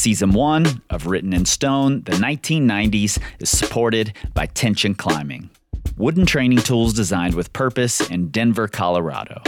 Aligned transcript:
Season 0.00 0.32
1 0.32 0.80
of 0.88 1.06
Written 1.06 1.34
in 1.34 1.44
Stone, 1.44 2.04
the 2.04 2.12
1990s, 2.12 3.18
is 3.38 3.50
supported 3.50 4.14
by 4.32 4.46
Tension 4.46 4.94
Climbing, 4.94 5.50
wooden 5.98 6.24
training 6.24 6.60
tools 6.60 6.94
designed 6.94 7.34
with 7.34 7.52
purpose 7.52 8.00
in 8.08 8.30
Denver, 8.30 8.66
Colorado. 8.66 9.42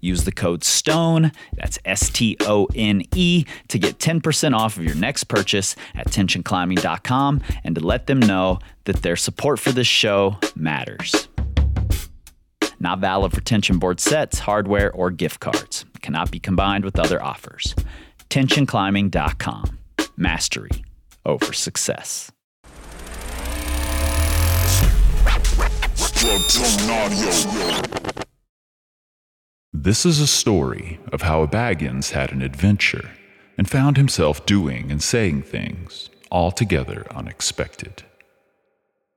Use 0.00 0.24
the 0.24 0.32
code 0.32 0.64
STONE, 0.64 1.32
that's 1.52 1.78
S 1.84 2.08
T 2.08 2.38
O 2.40 2.66
N 2.74 3.02
E, 3.14 3.44
to 3.68 3.78
get 3.78 3.98
10% 3.98 4.56
off 4.56 4.78
of 4.78 4.84
your 4.84 4.94
next 4.94 5.24
purchase 5.24 5.76
at 5.94 6.08
tensionclimbing.com 6.08 7.42
and 7.62 7.74
to 7.74 7.82
let 7.82 8.06
them 8.06 8.20
know 8.20 8.58
that 8.84 9.02
their 9.02 9.16
support 9.16 9.60
for 9.60 9.70
this 9.70 9.86
show 9.86 10.38
matters. 10.56 11.28
Not 12.78 13.00
valid 13.00 13.32
for 13.32 13.42
tension 13.42 13.78
board 13.78 14.00
sets, 14.00 14.38
hardware, 14.38 14.90
or 14.92 15.10
gift 15.10 15.40
cards. 15.40 15.84
Cannot 16.00 16.30
be 16.30 16.40
combined 16.40 16.86
with 16.86 16.98
other 16.98 17.22
offers. 17.22 17.74
Tensionclimbing.com. 18.30 19.76
Mastery 20.20 20.84
over 21.24 21.54
success. 21.54 22.30
This 29.72 30.04
is 30.04 30.20
a 30.20 30.26
story 30.26 31.00
of 31.10 31.22
how 31.22 31.42
a 31.42 31.48
Baggins 31.48 32.10
had 32.10 32.32
an 32.32 32.42
adventure 32.42 33.12
and 33.56 33.66
found 33.70 33.96
himself 33.96 34.44
doing 34.44 34.90
and 34.90 35.02
saying 35.02 35.44
things 35.44 36.10
altogether 36.30 37.06
unexpected. 37.10 38.02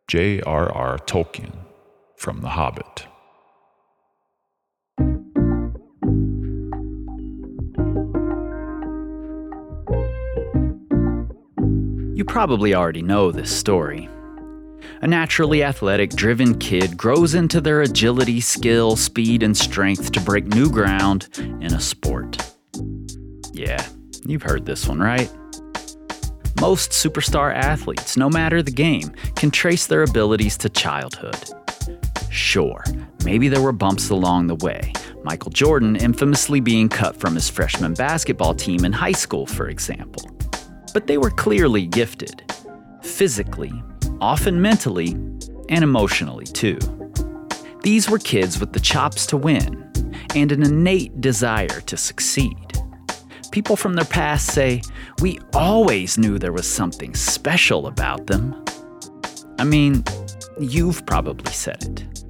J.R.R. 0.07 0.99
Tolkien 0.99 1.65
from 2.15 2.39
The 2.39 2.51
Hobbit. 2.51 3.07
You 12.23 12.27
probably 12.27 12.73
already 12.73 13.01
know 13.01 13.33
this 13.33 13.53
story. 13.53 14.07
A 15.01 15.07
naturally 15.07 15.61
athletic, 15.61 16.11
driven 16.11 16.57
kid 16.57 16.95
grows 16.95 17.35
into 17.35 17.59
their 17.59 17.81
agility, 17.81 18.39
skill, 18.39 18.95
speed, 18.95 19.43
and 19.43 19.57
strength 19.57 20.13
to 20.13 20.21
break 20.21 20.47
new 20.47 20.69
ground 20.69 21.27
in 21.37 21.73
a 21.73 21.81
sport. 21.81 22.37
Yeah, 23.51 23.85
you've 24.25 24.43
heard 24.43 24.65
this 24.65 24.87
one, 24.87 25.01
right? 25.01 25.29
Most 26.61 26.91
superstar 26.91 27.53
athletes, 27.53 28.15
no 28.15 28.29
matter 28.29 28.63
the 28.63 28.71
game, 28.71 29.09
can 29.35 29.51
trace 29.51 29.85
their 29.85 30.03
abilities 30.03 30.55
to 30.59 30.69
childhood. 30.69 31.35
Sure, 32.31 32.85
maybe 33.25 33.49
there 33.49 33.61
were 33.61 33.73
bumps 33.73 34.11
along 34.11 34.47
the 34.47 34.55
way. 34.65 34.93
Michael 35.25 35.51
Jordan 35.51 35.97
infamously 35.97 36.61
being 36.61 36.87
cut 36.87 37.17
from 37.17 37.35
his 37.35 37.49
freshman 37.49 37.93
basketball 37.95 38.53
team 38.53 38.85
in 38.85 38.93
high 38.93 39.11
school, 39.11 39.45
for 39.45 39.67
example 39.67 40.32
but 40.93 41.07
they 41.07 41.17
were 41.17 41.31
clearly 41.31 41.85
gifted. 41.85 42.43
Physically, 43.01 43.73
often 44.21 44.61
mentally, 44.61 45.11
and 45.69 45.83
emotionally 45.83 46.45
too. 46.45 46.79
These 47.83 48.09
were 48.09 48.19
kids 48.19 48.59
with 48.59 48.73
the 48.73 48.79
chops 48.79 49.25
to 49.27 49.37
win 49.37 49.91
and 50.35 50.51
an 50.51 50.63
innate 50.63 51.19
desire 51.19 51.81
to 51.81 51.97
succeed. 51.97 52.57
People 53.51 53.75
from 53.75 53.93
their 53.93 54.05
past 54.05 54.47
say, 54.47 54.81
We 55.21 55.39
always 55.53 56.17
knew 56.17 56.39
there 56.39 56.53
was 56.53 56.67
something 56.67 57.13
special 57.13 57.87
about 57.87 58.27
them. 58.27 58.63
I 59.59 59.63
mean, 59.63 60.03
you've 60.59 61.05
probably 61.05 61.51
said 61.51 61.83
it. 61.83 62.23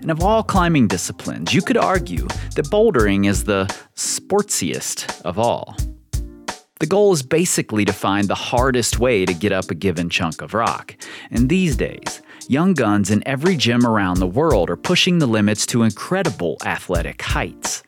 And 0.00 0.10
of 0.10 0.22
all 0.22 0.42
climbing 0.42 0.88
disciplines, 0.88 1.52
you 1.52 1.62
could 1.62 1.76
argue 1.76 2.26
that 2.54 2.66
bouldering 2.70 3.26
is 3.26 3.44
the 3.44 3.66
sportsiest 3.94 5.22
of 5.22 5.38
all. 5.38 5.76
The 6.80 6.86
goal 6.86 7.12
is 7.12 7.24
basically 7.24 7.84
to 7.86 7.92
find 7.92 8.28
the 8.28 8.36
hardest 8.36 9.00
way 9.00 9.26
to 9.26 9.34
get 9.34 9.50
up 9.50 9.68
a 9.70 9.74
given 9.74 10.08
chunk 10.08 10.40
of 10.40 10.54
rock. 10.54 10.96
And 11.28 11.48
these 11.48 11.76
days, 11.76 12.22
young 12.46 12.74
guns 12.74 13.10
in 13.10 13.26
every 13.26 13.56
gym 13.56 13.84
around 13.84 14.20
the 14.20 14.28
world 14.28 14.70
are 14.70 14.76
pushing 14.76 15.18
the 15.18 15.26
limits 15.26 15.66
to 15.66 15.82
incredible 15.82 16.56
athletic 16.64 17.20
heights. 17.20 17.82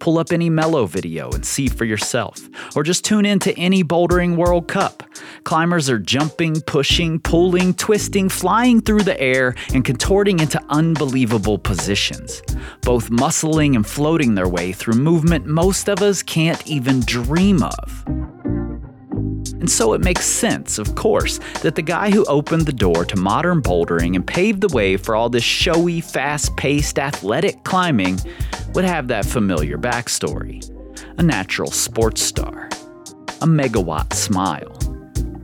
Pull 0.00 0.18
up 0.18 0.32
any 0.32 0.50
Mellow 0.50 0.86
video 0.86 1.30
and 1.30 1.44
see 1.44 1.68
for 1.68 1.84
yourself, 1.84 2.40
or 2.74 2.82
just 2.82 3.04
tune 3.04 3.26
in 3.26 3.38
to 3.40 3.58
any 3.58 3.82
Bouldering 3.82 4.36
World 4.36 4.68
Cup. 4.68 5.02
Climbers 5.44 5.88
are 5.88 5.98
jumping, 5.98 6.60
pushing, 6.62 7.18
pulling, 7.18 7.74
twisting, 7.74 8.28
flying 8.28 8.80
through 8.80 9.02
the 9.02 9.20
air, 9.20 9.54
and 9.72 9.84
contorting 9.84 10.40
into 10.40 10.62
unbelievable 10.68 11.58
positions, 11.58 12.42
both 12.82 13.10
muscling 13.10 13.76
and 13.76 13.86
floating 13.86 14.34
their 14.34 14.48
way 14.48 14.72
through 14.72 14.94
movement 14.94 15.46
most 15.46 15.88
of 15.88 16.02
us 16.02 16.22
can't 16.22 16.66
even 16.66 17.00
dream 17.00 17.62
of. 17.62 18.65
And 19.52 19.70
so 19.70 19.92
it 19.92 20.00
makes 20.00 20.24
sense, 20.24 20.78
of 20.78 20.94
course, 20.94 21.38
that 21.62 21.74
the 21.74 21.82
guy 21.82 22.10
who 22.10 22.24
opened 22.26 22.66
the 22.66 22.72
door 22.72 23.04
to 23.04 23.16
modern 23.16 23.62
bouldering 23.62 24.14
and 24.14 24.26
paved 24.26 24.60
the 24.60 24.74
way 24.74 24.96
for 24.96 25.14
all 25.16 25.28
this 25.28 25.44
showy, 25.44 26.00
fast 26.00 26.56
paced, 26.56 26.98
athletic 26.98 27.64
climbing 27.64 28.18
would 28.74 28.84
have 28.84 29.08
that 29.08 29.24
familiar 29.24 29.78
backstory 29.78 30.62
a 31.18 31.22
natural 31.22 31.70
sports 31.70 32.20
star, 32.20 32.66
a 33.40 33.46
megawatt 33.46 34.12
smile, 34.12 34.76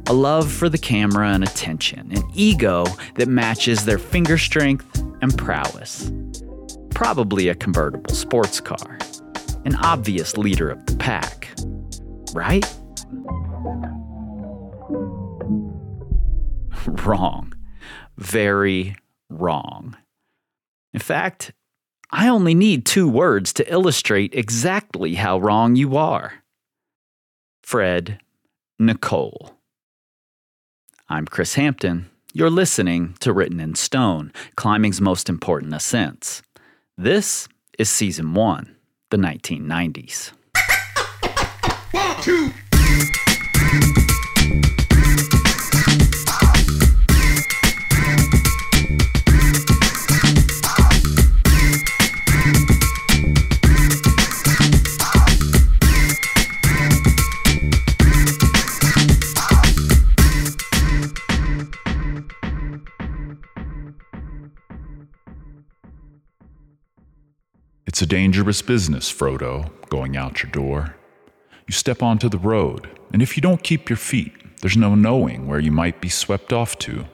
a 0.07 0.13
love 0.13 0.53
for 0.53 0.69
the 0.69 0.77
camera 0.79 1.29
and 1.29 1.43
attention, 1.43 2.13
an 2.13 2.23
ego 2.35 2.85
that 3.15 3.29
matches 3.29 3.85
their 3.85 3.99
finger 3.99 4.37
strength 4.37 5.03
and 5.23 5.37
prowess. 5.39 6.13
Probably 6.91 7.49
a 7.49 7.55
convertible 7.55 8.15
sports 8.15 8.61
car, 8.61 8.99
an 9.65 9.77
obvious 9.77 10.37
leader 10.37 10.69
of 10.69 10.85
the 10.85 10.97
pack. 10.97 11.49
Right? 12.35 12.67
wrong. 16.87 17.55
Very 18.17 18.97
wrong. 19.29 19.97
In 20.93 21.01
fact, 21.01 21.53
I 22.11 22.29
only 22.29 22.55
need 22.55 22.85
two 22.85 23.09
words 23.09 23.53
to 23.55 23.73
illustrate 23.73 24.35
exactly 24.35 25.15
how 25.15 25.39
wrong 25.39 25.77
you 25.77 25.97
are. 25.97 26.43
Fred 27.63 28.21
Nicole. 28.79 29.57
I'm 31.09 31.27
Kris 31.27 31.55
Hampton. 31.55 32.11
You're 32.35 32.51
listening 32.51 33.15
to 33.21 33.33
Written 33.33 33.61
in 33.61 33.75
Stone, 33.75 34.33
Climbing's 34.57 35.01
Most 35.01 35.29
Important 35.29 35.75
Ascents. 35.75 36.43
This 36.99 37.49
is 37.79 37.91
Season 37.91 38.35
1, 38.35 38.75
the 39.11 39.17
1990s. 39.17 40.33
One, 41.93 42.23
two, 42.23 42.53
It's 67.93 68.01
a 68.01 68.07
dangerous 68.07 68.63
business, 68.63 69.13
Frodo, 69.13 69.71
going 69.91 70.17
out 70.17 70.43
your 70.43 70.51
door. 70.51 70.97
You 71.67 71.75
step 71.75 72.03
onto 72.03 72.31
the 72.31 72.39
road, 72.39 72.89
and 73.13 73.21
if 73.21 73.37
you 73.37 73.43
don't 73.43 73.63
keep 73.63 73.91
your 73.91 73.99
feet, 73.99 74.33
there's 74.63 74.79
no 74.79 74.95
knowing 74.95 75.47
where 75.47 75.61
you 75.61 75.71
might 75.71 76.01
be 76.01 76.09
swept 76.09 76.55
off 76.55 76.79
to. 76.79 77.05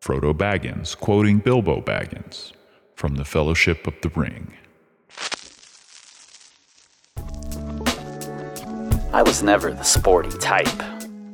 Frodo 0.00 0.32
Baggins, 0.32 0.96
quoting 0.96 1.38
Bilbo 1.40 1.80
Baggins 1.80 2.52
from 2.94 3.16
The 3.16 3.24
Fellowship 3.24 3.88
of 3.88 3.94
the 4.02 4.10
Ring. 4.10 4.54
I 9.12 9.24
was 9.24 9.42
never 9.42 9.72
the 9.72 9.82
sporty 9.82 10.38
type, 10.38 10.80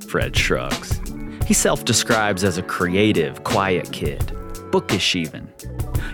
Fred 0.09 0.35
shrugs. 0.35 1.03
He 1.45 1.53
self 1.53 1.85
describes 1.85 2.45
as 2.45 2.57
a 2.57 2.62
creative, 2.62 3.45
quiet 3.45 3.93
kid, 3.93 4.33
bookish 4.73 5.15
even, 5.15 5.53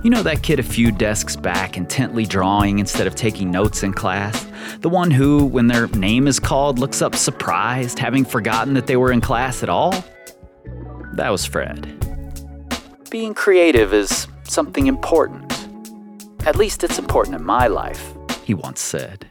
you 0.02 0.10
know 0.10 0.22
that 0.24 0.42
kid 0.42 0.58
a 0.58 0.64
few 0.64 0.90
desks 0.90 1.36
back, 1.36 1.76
intently 1.76 2.26
drawing 2.26 2.80
instead 2.80 3.06
of 3.06 3.14
taking 3.14 3.52
notes 3.52 3.84
in 3.84 3.92
class? 3.92 4.46
The 4.80 4.88
one 4.88 5.12
who, 5.12 5.44
when 5.46 5.68
their 5.68 5.86
name 5.88 6.26
is 6.26 6.40
called, 6.40 6.80
looks 6.80 7.00
up 7.00 7.14
surprised, 7.14 8.00
having 8.00 8.24
forgotten 8.24 8.74
that 8.74 8.88
they 8.88 8.96
were 8.96 9.12
in 9.12 9.20
class 9.20 9.62
at 9.62 9.68
all? 9.68 9.92
That 11.14 11.30
was 11.30 11.44
Fred. 11.44 11.86
Being 13.10 13.32
creative 13.32 13.94
is 13.94 14.26
something 14.42 14.88
important. 14.88 15.52
At 16.46 16.56
least 16.56 16.82
it's 16.82 16.98
important 16.98 17.36
in 17.36 17.44
my 17.44 17.68
life, 17.68 18.12
he 18.42 18.54
once 18.54 18.80
said. 18.80 19.28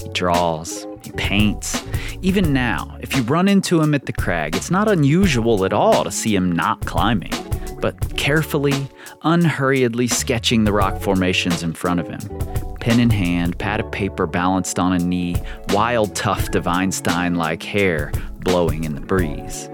He 0.00 0.08
draws, 0.14 0.86
he 1.02 1.12
paints. 1.12 1.84
Even 2.22 2.54
now, 2.54 2.96
if 3.02 3.14
you 3.14 3.22
run 3.24 3.46
into 3.46 3.82
him 3.82 3.94
at 3.94 4.06
the 4.06 4.12
crag, 4.12 4.56
it's 4.56 4.70
not 4.70 4.88
unusual 4.88 5.66
at 5.66 5.74
all 5.74 6.04
to 6.04 6.10
see 6.10 6.34
him 6.34 6.50
not 6.50 6.86
climbing 6.86 7.47
but 7.80 8.16
carefully, 8.16 8.88
unhurriedly 9.22 10.08
sketching 10.08 10.64
the 10.64 10.72
rock 10.72 11.00
formations 11.00 11.62
in 11.62 11.72
front 11.72 12.00
of 12.00 12.08
him, 12.08 12.20
pen 12.80 13.00
in 13.00 13.10
hand, 13.10 13.58
pad 13.58 13.80
of 13.80 13.90
paper 13.90 14.26
balanced 14.26 14.78
on 14.78 14.92
a 14.92 14.98
knee, 14.98 15.36
wild 15.70 16.14
tuft 16.14 16.54
of 16.54 16.66
Einstein 16.66 17.34
like 17.36 17.62
hair 17.62 18.12
blowing 18.40 18.84
in 18.84 18.94
the 18.94 19.00
breeze. 19.00 19.68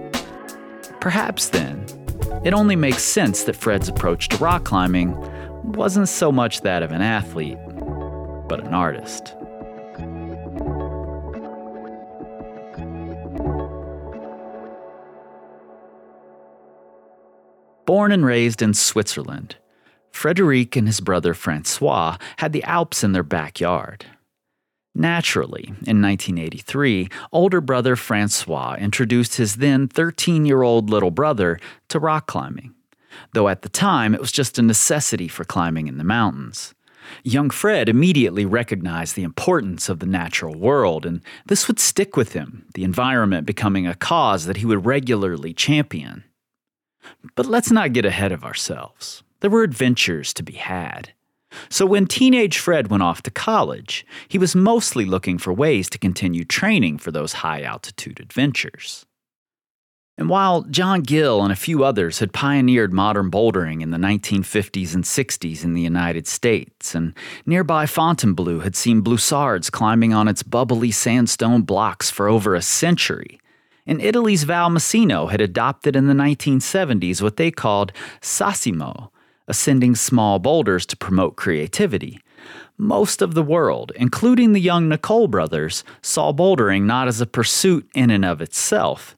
Perhaps 1.01 1.51
then, 1.51 1.85
it 2.45 2.55
only 2.55 2.77
makes 2.77 3.03
sense 3.03 3.45
that 3.45 3.57
Fred's 3.57 3.89
approach 3.89 4.29
to 4.29 4.37
rock 4.39 4.65
climbing 4.65 5.17
wasn't 5.73 6.09
so 6.09 6.31
much 6.31 6.61
that 6.63 6.83
of 6.83 6.93
an 6.93 7.03
athlete, 7.03 7.59
but 8.49 8.65
an 8.65 8.75
artist. 8.75 9.35
Born 17.87 18.13
and 18.13 18.25
raised 18.25 18.63
in 18.63 18.73
Switzerland, 18.73 19.57
Frederic 20.11 20.75
and 20.75 20.87
his 20.87 21.01
brother 21.01 21.35
Francois 21.35 22.17
had 22.39 22.53
the 22.53 22.63
Alps 22.63 23.05
in 23.05 23.13
their 23.13 23.23
backyard. 23.23 24.07
Naturally, 24.95 25.65
in 25.87 26.01
1983, 26.01 27.09
older 27.33 27.61
brother 27.61 27.95
Francois 27.97 28.77
introduced 28.79 29.37
his 29.37 29.57
then 29.57 29.89
13 29.89 30.47
year 30.47 30.63
old 30.63 30.89
little 30.89 31.11
brother 31.11 31.59
to 31.89 31.99
rock 31.99 32.27
climbing, 32.27 32.75
though 33.33 33.49
at 33.49 33.63
the 33.63 33.69
time 33.69 34.15
it 34.15 34.21
was 34.21 34.33
just 34.33 34.59
a 34.59 34.63
necessity 34.63 35.29
for 35.29 35.45
climbing 35.45 35.89
in 35.89 35.99
the 35.99 36.05
mountains. 36.05 36.75
Young 37.23 37.51
Fred 37.51 37.91
immediately 37.91 38.47
recognized 38.47 39.15
the 39.15 39.25
importance 39.25 39.91
of 39.91 39.99
the 39.99 40.07
natural 40.07 40.55
world, 40.55 41.05
and 41.05 41.21
this 41.47 41.69
would 41.69 41.79
stick 41.79 42.17
with 42.17 42.33
him, 42.33 42.65
the 42.75 42.85
environment 42.85 43.47
becoming 43.47 43.87
a 43.87 43.95
cause 43.95 44.47
that 44.47 44.57
he 44.57 44.65
would 44.65 44.87
regularly 44.87 45.53
champion. 45.53 46.25
But 47.35 47.47
let's 47.47 47.71
not 47.71 47.93
get 47.93 48.05
ahead 48.05 48.33
of 48.33 48.45
ourselves. 48.45 49.23
There 49.41 49.51
were 49.51 49.63
adventures 49.63 50.33
to 50.35 50.43
be 50.43 50.55
had. 50.55 51.13
So 51.69 51.87
when 51.87 52.07
teenage 52.07 52.59
Fred 52.59 52.89
went 52.89 53.03
off 53.03 53.23
to 53.23 53.31
college, 53.31 54.07
he 54.29 54.39
was 54.39 54.57
mostly 54.57 55.05
looking 55.05 55.39
for 55.39 55.53
ways 55.53 55.89
to 55.91 55.99
continue 55.99 56.45
training 56.45 56.99
for 56.99 57.11
those 57.11 57.35
high 57.35 57.63
altitude 57.63 58.21
adventures. 58.21 59.07
And 60.17 60.29
while 60.29 60.63
John 60.63 61.01
Gill 61.01 61.43
and 61.43 61.53
a 61.53 61.57
few 61.57 61.83
others 61.83 62.21
had 62.21 62.33
pioneered 62.33 62.93
modern 62.93 63.33
bouldering 63.33 63.83
in 63.83 63.91
the 63.91 63.99
1950s 63.99 64.95
and 64.95 65.03
60s 65.03 65.65
in 65.65 65.75
the 65.75 65.81
United 65.81 66.29
States, 66.29 66.95
and 66.95 67.15
nearby 67.45 67.87
Fontainebleau 67.87 68.61
had 68.61 68.77
seen 68.77 69.03
Bleausards 69.03 69.73
climbing 69.73 70.15
on 70.15 70.29
its 70.29 70.45
bubbly 70.45 70.93
sandstone 70.93 71.63
blocks 71.63 72.11
for 72.11 72.29
over 72.29 72.55
a 72.55 72.63
century, 72.63 73.41
and 73.87 74.01
Italy's 74.01 74.45
Val 74.45 74.71
Valmicino 74.71 75.31
had 75.31 75.41
adopted 75.41 75.95
in 75.95 76.07
the 76.07 76.15
1970s 76.15 77.21
what 77.21 77.37
they 77.37 77.51
called 77.51 77.93
Sassismo, 78.21 79.11
ascending 79.47 79.95
small 79.95 80.39
boulders 80.39 80.87
to 80.87 80.97
promote 80.97 81.37
creativity. 81.37 82.19
Most 82.79 83.23
of 83.23 83.35
the 83.35 83.43
world, 83.43 83.93
including 83.95 84.53
the 84.53 84.61
young 84.61 84.89
Nicole 84.89 85.29
brothers, 85.29 85.85
saw 86.03 86.33
bouldering 86.33 86.83
not 86.83 87.09
as 87.09 87.21
a 87.21 87.27
pursuit 87.27 87.89
in 87.95 88.11
and 88.11 88.25
of 88.25 88.41
itself, 88.41 89.17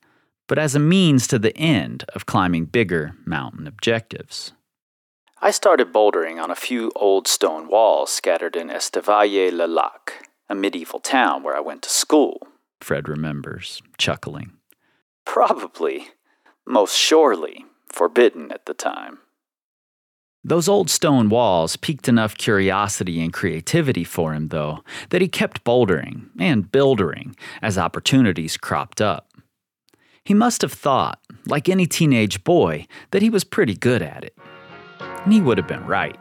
but 0.48 0.58
as 0.58 0.74
a 0.74 0.80
means 0.80 1.26
to 1.28 1.38
the 1.38 1.56
end 1.56 2.04
of 2.14 2.26
climbing 2.26 2.66
bigger 2.66 3.14
mountain 3.24 3.66
objectives. 3.66 4.52
I 5.40 5.50
started 5.50 5.92
bouldering 5.92 6.42
on 6.42 6.50
a 6.50 6.56
few 6.56 6.90
old 6.96 7.28
stone 7.28 7.68
walls 7.68 8.10
scattered 8.10 8.56
in 8.56 8.68
Estavayer-le-Lac, 8.68 10.28
a 10.48 10.54
medieval 10.54 11.00
town 11.00 11.42
where 11.42 11.56
I 11.56 11.60
went 11.60 11.82
to 11.82 11.90
school, 11.90 12.48
Fred 12.80 13.08
remembers, 13.08 13.82
chuckling. 13.98 14.52
Probably, 15.26 16.08
most 16.66 16.96
surely, 16.96 17.66
forbidden 17.92 18.50
at 18.50 18.64
the 18.64 18.74
time. 18.74 19.18
Those 20.42 20.68
old 20.68 20.88
stone 20.88 21.28
walls 21.28 21.76
piqued 21.76 22.08
enough 22.08 22.36
curiosity 22.36 23.20
and 23.20 23.32
creativity 23.32 24.04
for 24.04 24.32
him, 24.32 24.48
though, 24.48 24.84
that 25.10 25.20
he 25.20 25.26
kept 25.26 25.64
bouldering 25.64 26.28
and 26.38 26.70
buildering 26.70 27.36
as 27.60 27.76
opportunities 27.76 28.56
cropped 28.56 29.00
up. 29.00 29.32
He 30.24 30.34
must 30.34 30.62
have 30.62 30.72
thought, 30.72 31.20
like 31.46 31.68
any 31.68 31.86
teenage 31.86 32.44
boy, 32.44 32.86
that 33.10 33.22
he 33.22 33.30
was 33.30 33.42
pretty 33.42 33.74
good 33.74 34.02
at 34.02 34.24
it. 34.24 34.38
And 35.00 35.32
he 35.32 35.40
would 35.40 35.58
have 35.58 35.66
been 35.66 35.84
right. 35.84 36.16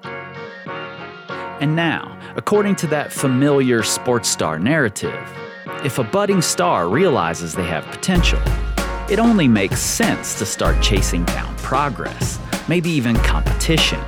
And 1.62 1.76
now, 1.76 2.20
according 2.36 2.76
to 2.78 2.88
that 2.88 3.14
familiar 3.14 3.84
sports 3.84 4.28
star 4.28 4.58
narrative, 4.58 5.32
if 5.84 6.00
a 6.00 6.04
budding 6.04 6.42
star 6.42 6.90
realizes 6.90 7.54
they 7.54 7.66
have 7.66 7.86
potential, 7.86 8.42
it 9.10 9.20
only 9.20 9.48
makes 9.48 9.80
sense 9.80 10.38
to 10.40 10.46
start 10.46 10.82
chasing 10.82 11.24
down 11.26 11.56
progress 11.58 12.40
maybe 12.68 12.90
even 12.90 13.16
competition. 13.18 14.00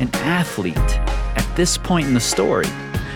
An 0.00 0.10
athlete, 0.16 0.76
at 0.76 1.52
this 1.56 1.76
point 1.76 2.06
in 2.06 2.14
the 2.14 2.20
story, 2.20 2.66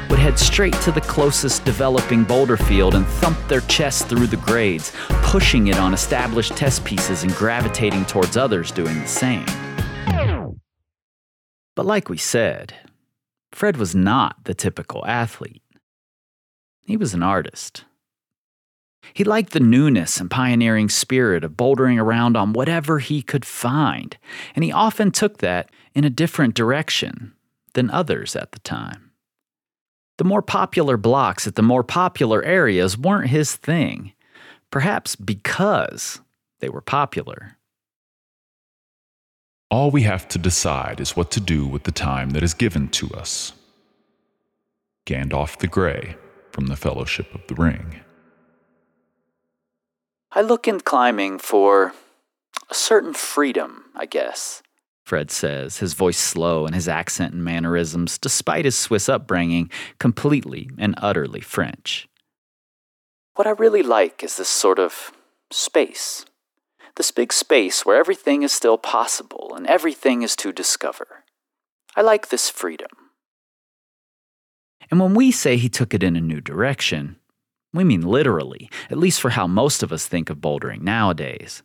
would 0.08 0.18
head 0.18 0.38
straight 0.38 0.74
to 0.74 0.92
the 0.92 1.00
closest 1.00 1.64
developing 1.64 2.24
boulder 2.24 2.56
field 2.56 2.94
and 2.94 3.06
thump 3.06 3.38
their 3.48 3.60
chest 3.62 4.08
through 4.08 4.26
the 4.26 4.36
grades, 4.38 4.92
pushing 5.22 5.68
it 5.68 5.78
on 5.78 5.94
established 5.94 6.56
test 6.56 6.84
pieces 6.84 7.22
and 7.22 7.32
gravitating 7.34 8.04
towards 8.04 8.36
others 8.36 8.70
doing 8.70 8.98
the 9.00 9.06
same. 9.06 9.46
But 11.76 11.86
like 11.86 12.08
we 12.08 12.18
said, 12.18 12.74
Fred 13.52 13.76
was 13.76 13.94
not 13.94 14.44
the 14.44 14.54
typical 14.54 15.06
athlete. 15.06 15.62
He 16.84 16.96
was 16.96 17.14
an 17.14 17.22
artist. 17.22 17.84
He 19.14 19.24
liked 19.24 19.52
the 19.52 19.60
newness 19.60 20.20
and 20.20 20.30
pioneering 20.30 20.88
spirit 20.88 21.44
of 21.44 21.52
bouldering 21.52 21.98
around 21.98 22.36
on 22.36 22.52
whatever 22.52 22.98
he 22.98 23.22
could 23.22 23.44
find, 23.44 24.16
and 24.54 24.64
he 24.64 24.72
often 24.72 25.10
took 25.10 25.38
that 25.38 25.70
in 25.94 26.04
a 26.04 26.10
different 26.10 26.54
direction 26.54 27.32
than 27.72 27.90
others 27.90 28.36
at 28.36 28.52
the 28.52 28.58
time. 28.60 29.10
The 30.18 30.24
more 30.24 30.42
popular 30.42 30.96
blocks 30.96 31.46
at 31.46 31.54
the 31.54 31.62
more 31.62 31.82
popular 31.82 32.42
areas 32.44 32.98
weren't 32.98 33.30
his 33.30 33.56
thing, 33.56 34.12
perhaps 34.70 35.16
because 35.16 36.20
they 36.60 36.68
were 36.68 36.82
popular. 36.82 37.56
All 39.70 39.90
we 39.90 40.02
have 40.02 40.28
to 40.28 40.38
decide 40.38 41.00
is 41.00 41.16
what 41.16 41.30
to 41.30 41.40
do 41.40 41.66
with 41.66 41.84
the 41.84 41.92
time 41.92 42.30
that 42.30 42.42
is 42.42 42.54
given 42.54 42.88
to 42.88 43.08
us. 43.14 43.52
Gandalf 45.06 45.58
the 45.58 45.68
Grey 45.68 46.16
from 46.52 46.66
the 46.66 46.76
Fellowship 46.76 47.34
of 47.34 47.46
the 47.46 47.54
Ring. 47.54 48.00
I 50.32 50.42
look 50.42 50.68
in 50.68 50.80
climbing 50.80 51.38
for 51.38 51.92
a 52.70 52.74
certain 52.74 53.14
freedom, 53.14 53.86
I 53.96 54.06
guess. 54.06 54.62
Fred 55.04 55.30
says, 55.30 55.78
his 55.78 55.94
voice 55.94 56.18
slow 56.18 56.66
and 56.66 56.74
his 56.74 56.86
accent 56.86 57.34
and 57.34 57.44
mannerisms, 57.44 58.16
despite 58.16 58.64
his 58.64 58.78
Swiss 58.78 59.08
upbringing, 59.08 59.70
completely 59.98 60.70
and 60.78 60.94
utterly 60.98 61.40
French. 61.40 62.08
What 63.34 63.48
I 63.48 63.50
really 63.50 63.82
like 63.82 64.22
is 64.22 64.36
this 64.36 64.48
sort 64.48 64.78
of 64.78 65.12
space. 65.50 66.24
This 66.96 67.10
big 67.10 67.32
space 67.32 67.84
where 67.84 67.96
everything 67.96 68.42
is 68.42 68.52
still 68.52 68.78
possible 68.78 69.52
and 69.56 69.66
everything 69.66 70.22
is 70.22 70.36
to 70.36 70.52
discover. 70.52 71.24
I 71.96 72.02
like 72.02 72.28
this 72.28 72.48
freedom. 72.48 72.90
And 74.90 75.00
when 75.00 75.14
we 75.14 75.30
say 75.30 75.56
he 75.56 75.68
took 75.68 75.94
it 75.94 76.02
in 76.02 76.16
a 76.16 76.20
new 76.20 76.40
direction, 76.40 77.16
we 77.72 77.84
mean 77.84 78.02
literally, 78.02 78.70
at 78.90 78.98
least 78.98 79.20
for 79.20 79.30
how 79.30 79.46
most 79.46 79.82
of 79.82 79.92
us 79.92 80.06
think 80.06 80.30
of 80.30 80.38
bouldering 80.38 80.82
nowadays. 80.82 81.62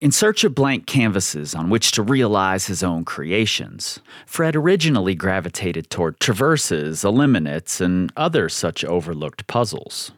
In 0.00 0.10
search 0.10 0.44
of 0.44 0.54
blank 0.54 0.86
canvases 0.86 1.54
on 1.54 1.70
which 1.70 1.92
to 1.92 2.02
realize 2.02 2.66
his 2.66 2.82
own 2.82 3.04
creations, 3.04 4.00
Fred 4.26 4.54
originally 4.54 5.14
gravitated 5.14 5.88
toward 5.88 6.20
traverses, 6.20 7.04
eliminates, 7.04 7.80
and 7.80 8.12
other 8.16 8.48
such 8.48 8.84
overlooked 8.84 9.46
puzzles. 9.46 10.12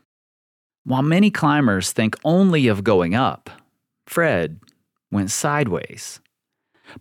While 0.84 1.02
many 1.02 1.30
climbers 1.30 1.92
think 1.92 2.16
only 2.24 2.68
of 2.68 2.84
going 2.84 3.14
up, 3.14 3.50
Fred 4.06 4.60
went 5.10 5.30
sideways. 5.30 6.20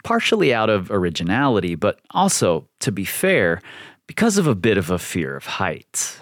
Partially 0.04 0.54
out 0.54 0.70
of 0.70 0.92
originality, 0.92 1.76
but 1.76 2.00
also, 2.12 2.68
to 2.82 2.92
be 2.92 3.06
fair, 3.06 3.62
because 4.08 4.38
of 4.38 4.48
a 4.48 4.56
bit 4.56 4.78
of 4.78 4.90
a 4.90 5.00
fear 5.00 5.36
of 5.36 5.46
heights. 5.46 6.20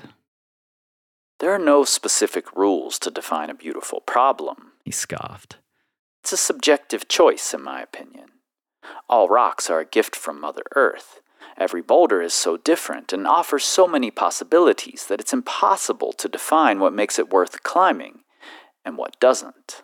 There 1.43 1.53
are 1.53 1.59
no 1.59 1.83
specific 1.83 2.55
rules 2.55 2.97
to 2.99 3.11
define 3.11 3.49
a 3.49 3.53
beautiful 3.53 3.99
problem, 3.99 4.71
he 4.85 4.91
scoffed. 4.91 5.57
It's 6.21 6.31
a 6.31 6.37
subjective 6.37 7.09
choice, 7.09 7.53
in 7.53 7.61
my 7.61 7.81
opinion. 7.81 8.27
All 9.09 9.27
rocks 9.27 9.69
are 9.69 9.81
a 9.81 9.85
gift 9.85 10.15
from 10.15 10.39
Mother 10.39 10.63
Earth. 10.73 11.19
Every 11.57 11.81
boulder 11.81 12.21
is 12.21 12.33
so 12.33 12.55
different 12.55 13.11
and 13.11 13.27
offers 13.27 13.65
so 13.65 13.89
many 13.89 14.09
possibilities 14.09 15.07
that 15.07 15.19
it's 15.19 15.33
impossible 15.33 16.13
to 16.13 16.29
define 16.29 16.79
what 16.79 16.93
makes 16.93 17.19
it 17.19 17.29
worth 17.29 17.61
climbing 17.61 18.19
and 18.85 18.95
what 18.97 19.19
doesn't. 19.19 19.83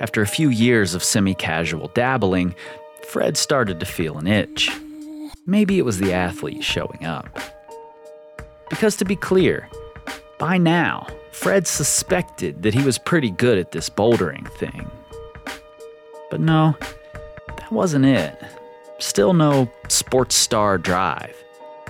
After 0.00 0.22
a 0.22 0.28
few 0.28 0.50
years 0.50 0.94
of 0.94 1.02
semi 1.02 1.34
casual 1.34 1.88
dabbling, 1.88 2.54
Fred 3.08 3.36
started 3.36 3.80
to 3.80 3.86
feel 3.86 4.18
an 4.18 4.28
itch. 4.28 4.70
Maybe 5.46 5.78
it 5.78 5.84
was 5.84 5.98
the 5.98 6.12
athlete 6.12 6.64
showing 6.64 7.04
up. 7.04 7.38
Because 8.70 8.96
to 8.96 9.04
be 9.04 9.16
clear, 9.16 9.68
by 10.38 10.56
now, 10.56 11.06
Fred 11.32 11.66
suspected 11.66 12.62
that 12.62 12.74
he 12.74 12.82
was 12.82 12.96
pretty 12.96 13.30
good 13.30 13.58
at 13.58 13.72
this 13.72 13.90
bouldering 13.90 14.50
thing. 14.52 14.90
But 16.30 16.40
no, 16.40 16.76
that 17.58 17.70
wasn't 17.70 18.06
it. 18.06 18.42
Still 18.98 19.34
no 19.34 19.70
sports 19.88 20.34
star 20.34 20.78
drive. 20.78 21.36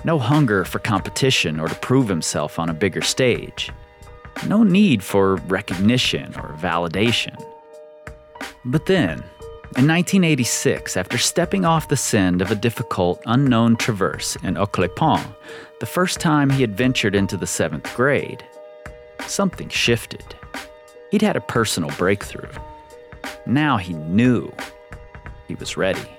No 0.03 0.19
hunger 0.19 0.65
for 0.65 0.79
competition 0.79 1.59
or 1.59 1.67
to 1.67 1.75
prove 1.75 2.09
himself 2.09 2.59
on 2.59 2.69
a 2.69 2.73
bigger 2.73 3.01
stage. 3.01 3.71
No 4.47 4.63
need 4.63 5.01
for 5.01 5.37
recognition 5.47 6.35
or 6.35 6.55
validation. 6.59 7.41
But 8.65 8.85
then, 8.85 9.23
in 9.77 9.87
1986, 9.87 10.95
after 10.95 11.17
stepping 11.17 11.65
off 11.65 11.89
the 11.89 11.97
send 11.97 12.41
of 12.41 12.49
a 12.49 12.55
difficult, 12.55 13.21
unknown 13.25 13.75
traverse 13.75 14.37
in 14.37 14.55
Oclepont, 14.55 15.35
the 15.81 15.85
first 15.85 16.21
time 16.21 16.49
he 16.49 16.61
had 16.61 16.77
ventured 16.77 17.13
into 17.13 17.35
the 17.35 17.45
seventh 17.45 17.93
grade, 17.93 18.41
something 19.27 19.67
shifted. 19.67 20.23
He'd 21.11 21.21
had 21.21 21.35
a 21.35 21.41
personal 21.41 21.89
breakthrough. 21.97 22.49
Now 23.45 23.75
he 23.75 23.93
knew 23.93 24.49
he 25.45 25.55
was 25.55 25.75
ready. 25.75 26.09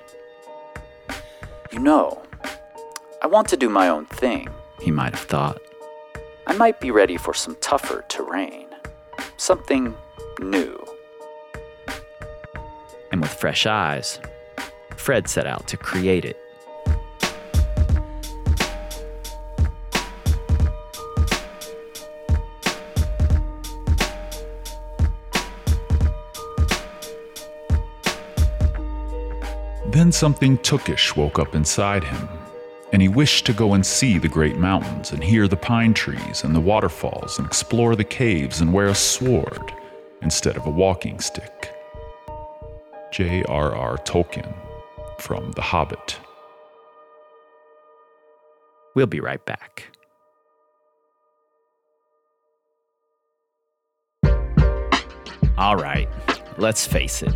You 1.73 1.79
know, 1.79 2.23
I 3.23 3.27
want 3.27 3.49
to 3.49 3.57
do 3.57 3.71
my 3.71 3.89
own 3.89 4.05
thing, 4.05 4.49
he 4.83 4.91
might 4.91 5.15
have 5.15 5.25
thought. 5.25 5.59
I 6.47 6.53
might 6.53 6.79
be 6.79 6.91
ready 6.91 7.17
for 7.17 7.33
some 7.33 7.57
tougher 7.63 8.05
terrain, 8.09 8.67
something 9.39 9.95
new. 10.41 10.86
And 13.13 13.21
with 13.21 13.33
fresh 13.33 13.67
eyes, 13.67 14.19
Fred 14.97 15.29
set 15.29 15.47
out 15.47 15.67
to 15.69 15.77
create 15.77 16.25
it. 16.25 16.37
Then 29.97 30.13
something 30.13 30.59
tookish 30.59 31.17
woke 31.17 31.39
up 31.39 31.55
inside 31.55 32.05
him, 32.05 32.29
and 32.93 33.01
he 33.01 33.09
wished 33.09 33.47
to 33.47 33.55
go 33.55 33.73
and 33.73 33.87
see 33.87 34.19
the 34.19 34.29
great 34.29 34.57
mountains 34.59 35.13
and 35.13 35.25
hear 35.25 35.49
the 35.49 35.57
pine 35.57 35.95
trees 35.95 36.45
and 36.45 36.55
the 36.55 36.61
waterfalls 36.61 37.39
and 37.39 37.47
explore 37.47 37.97
the 37.97 38.05
caves 38.05 38.61
and 38.61 38.75
wear 38.75 38.89
a 38.89 38.95
sword 38.95 39.73
instead 40.21 40.57
of 40.59 40.67
a 40.67 40.71
walking 40.71 41.19
stick. 41.19 41.56
J.R.R. 43.17 43.97
Tolkien 44.05 44.55
from 45.19 45.51
The 45.53 45.63
Hobbit. 45.63 46.19
We'll 48.95 49.07
be 49.07 49.21
right 49.21 49.43
back. 49.47 49.87
All 55.57 55.77
right, 55.77 56.07
let's 56.59 56.87
face 56.87 57.23
it. 57.23 57.35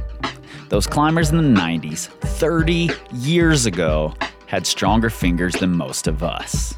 Those 0.69 0.87
climbers 0.87 1.31
in 1.31 1.39
the 1.39 1.61
90s, 1.61 2.09
30 2.09 2.91
years 3.15 3.65
ago, 3.65 4.13
had 4.49 4.67
stronger 4.67 5.09
fingers 5.09 5.55
than 5.55 5.71
most 5.71 6.07
of 6.07 6.23
us. 6.23 6.75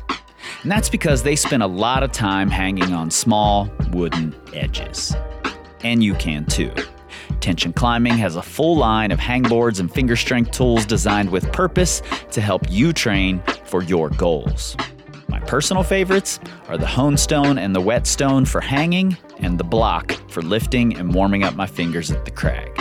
And 0.62 0.70
that's 0.70 0.88
because 0.88 1.24
they 1.24 1.34
spent 1.34 1.64
a 1.64 1.66
lot 1.66 2.04
of 2.04 2.12
time 2.12 2.48
hanging 2.48 2.94
on 2.94 3.10
small 3.10 3.68
wooden 3.90 4.32
edges. 4.54 5.12
And 5.82 6.04
you 6.04 6.14
can 6.14 6.44
too. 6.46 6.72
Tension 7.42 7.72
Climbing 7.72 8.16
has 8.18 8.36
a 8.36 8.42
full 8.42 8.76
line 8.76 9.10
of 9.10 9.18
hangboards 9.18 9.80
and 9.80 9.92
finger 9.92 10.14
strength 10.14 10.52
tools 10.52 10.86
designed 10.86 11.28
with 11.28 11.52
purpose 11.52 12.00
to 12.30 12.40
help 12.40 12.62
you 12.70 12.92
train 12.92 13.42
for 13.64 13.82
your 13.82 14.08
goals. 14.10 14.76
My 15.28 15.40
personal 15.40 15.82
favorites 15.82 16.38
are 16.68 16.78
the 16.78 16.86
hone 16.86 17.16
stone 17.16 17.58
and 17.58 17.74
the 17.74 17.80
whetstone 17.80 18.44
for 18.44 18.60
hanging, 18.60 19.16
and 19.40 19.58
the 19.58 19.64
block 19.64 20.12
for 20.30 20.40
lifting 20.40 20.96
and 20.96 21.12
warming 21.12 21.42
up 21.42 21.56
my 21.56 21.66
fingers 21.66 22.12
at 22.12 22.24
the 22.24 22.30
crag. 22.30 22.80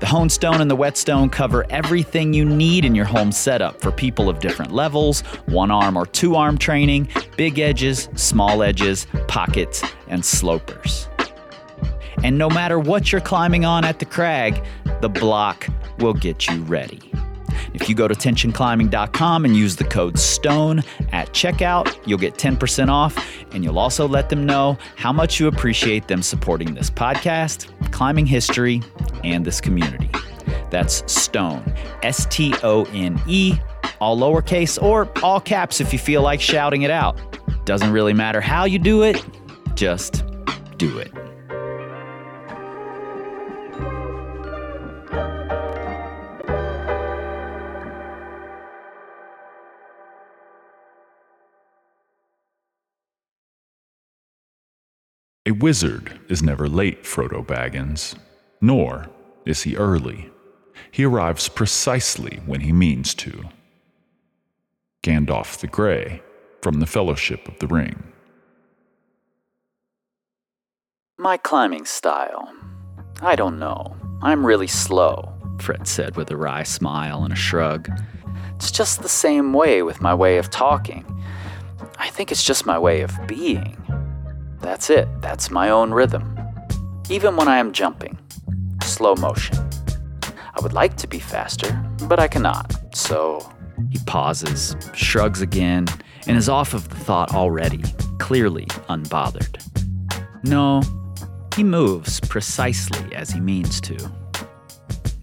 The 0.00 0.06
hone 0.06 0.28
stone 0.28 0.60
and 0.62 0.70
the 0.70 0.76
whetstone 0.76 1.28
cover 1.28 1.66
everything 1.70 2.32
you 2.32 2.44
need 2.44 2.84
in 2.84 2.94
your 2.94 3.04
home 3.04 3.32
setup 3.32 3.80
for 3.80 3.92
people 3.92 4.28
of 4.28 4.40
different 4.40 4.72
levels, 4.72 5.20
one 5.46 5.70
arm 5.70 5.96
or 5.96 6.06
two 6.06 6.36
arm 6.36 6.56
training, 6.58 7.08
big 7.36 7.58
edges, 7.58 8.08
small 8.14 8.62
edges, 8.62 9.06
pockets, 9.26 9.82
and 10.08 10.24
slopers. 10.24 11.09
And 12.22 12.36
no 12.38 12.48
matter 12.48 12.78
what 12.78 13.12
you're 13.12 13.20
climbing 13.20 13.64
on 13.64 13.84
at 13.84 13.98
the 13.98 14.04
crag, 14.04 14.62
the 15.00 15.08
block 15.08 15.66
will 15.98 16.14
get 16.14 16.48
you 16.48 16.62
ready. 16.62 17.00
If 17.74 17.88
you 17.88 17.94
go 17.94 18.08
to 18.08 18.14
tensionclimbing.com 18.14 19.44
and 19.44 19.56
use 19.56 19.76
the 19.76 19.84
code 19.84 20.18
STONE 20.18 20.80
at 21.12 21.32
checkout, 21.32 21.96
you'll 22.06 22.18
get 22.18 22.34
10% 22.34 22.88
off, 22.88 23.16
and 23.52 23.62
you'll 23.62 23.78
also 23.78 24.08
let 24.08 24.28
them 24.28 24.44
know 24.44 24.78
how 24.96 25.12
much 25.12 25.38
you 25.38 25.46
appreciate 25.46 26.08
them 26.08 26.22
supporting 26.22 26.74
this 26.74 26.90
podcast, 26.90 27.68
climbing 27.92 28.26
history, 28.26 28.82
and 29.24 29.44
this 29.44 29.60
community. 29.60 30.10
That's 30.70 31.10
STONE, 31.12 31.72
S 32.02 32.26
T 32.26 32.54
O 32.62 32.84
N 32.92 33.20
E, 33.26 33.58
all 34.00 34.18
lowercase 34.18 34.82
or 34.82 35.08
all 35.22 35.40
caps 35.40 35.80
if 35.80 35.92
you 35.92 35.98
feel 35.98 36.22
like 36.22 36.40
shouting 36.40 36.82
it 36.82 36.90
out. 36.90 37.18
Doesn't 37.66 37.92
really 37.92 38.14
matter 38.14 38.40
how 38.40 38.64
you 38.64 38.78
do 38.78 39.02
it, 39.02 39.22
just 39.74 40.24
do 40.76 40.98
it. 40.98 41.12
Wizard 55.60 56.18
is 56.28 56.42
never 56.42 56.68
late, 56.68 57.04
Frodo 57.04 57.44
Baggins, 57.44 58.16
nor 58.60 59.06
is 59.44 59.62
he 59.62 59.76
early. 59.76 60.30
He 60.90 61.04
arrives 61.04 61.48
precisely 61.48 62.40
when 62.46 62.60
he 62.60 62.72
means 62.72 63.14
to. 63.14 63.44
Gandalf 65.02 65.58
the 65.58 65.66
Grey 65.66 66.22
from 66.62 66.80
the 66.80 66.86
Fellowship 66.86 67.46
of 67.48 67.58
the 67.58 67.66
Ring. 67.66 68.12
My 71.18 71.36
climbing 71.36 71.84
style. 71.84 72.52
I 73.22 73.36
don't 73.36 73.58
know. 73.58 73.96
I'm 74.22 74.44
really 74.44 74.66
slow, 74.66 75.32
Fred 75.60 75.86
said 75.86 76.16
with 76.16 76.30
a 76.30 76.36
wry 76.36 76.62
smile 76.62 77.22
and 77.22 77.32
a 77.32 77.36
shrug. 77.36 77.90
It's 78.56 78.70
just 78.70 79.02
the 79.02 79.08
same 79.08 79.52
way 79.52 79.82
with 79.82 80.00
my 80.00 80.14
way 80.14 80.38
of 80.38 80.50
talking. 80.50 81.04
I 81.98 82.08
think 82.08 82.30
it's 82.32 82.44
just 82.44 82.66
my 82.66 82.78
way 82.78 83.02
of 83.02 83.14
being. 83.26 83.76
That's 84.60 84.90
it, 84.90 85.08
that's 85.20 85.50
my 85.50 85.70
own 85.70 85.92
rhythm. 85.92 86.38
Even 87.08 87.36
when 87.36 87.48
I 87.48 87.58
am 87.58 87.72
jumping, 87.72 88.18
slow 88.82 89.14
motion. 89.14 89.56
I 90.22 90.60
would 90.62 90.72
like 90.72 90.96
to 90.98 91.06
be 91.06 91.18
faster, 91.18 91.72
but 92.08 92.18
I 92.18 92.28
cannot, 92.28 92.94
so. 92.94 93.50
He 93.90 93.98
pauses, 94.06 94.76
shrugs 94.94 95.40
again, 95.40 95.86
and 96.26 96.36
is 96.36 96.48
off 96.48 96.74
of 96.74 96.88
the 96.88 96.96
thought 96.96 97.34
already, 97.34 97.82
clearly 98.18 98.66
unbothered. 98.88 99.62
No, 100.44 100.82
he 101.56 101.64
moves 101.64 102.20
precisely 102.20 103.14
as 103.14 103.30
he 103.30 103.40
means 103.40 103.80
to. 103.82 104.12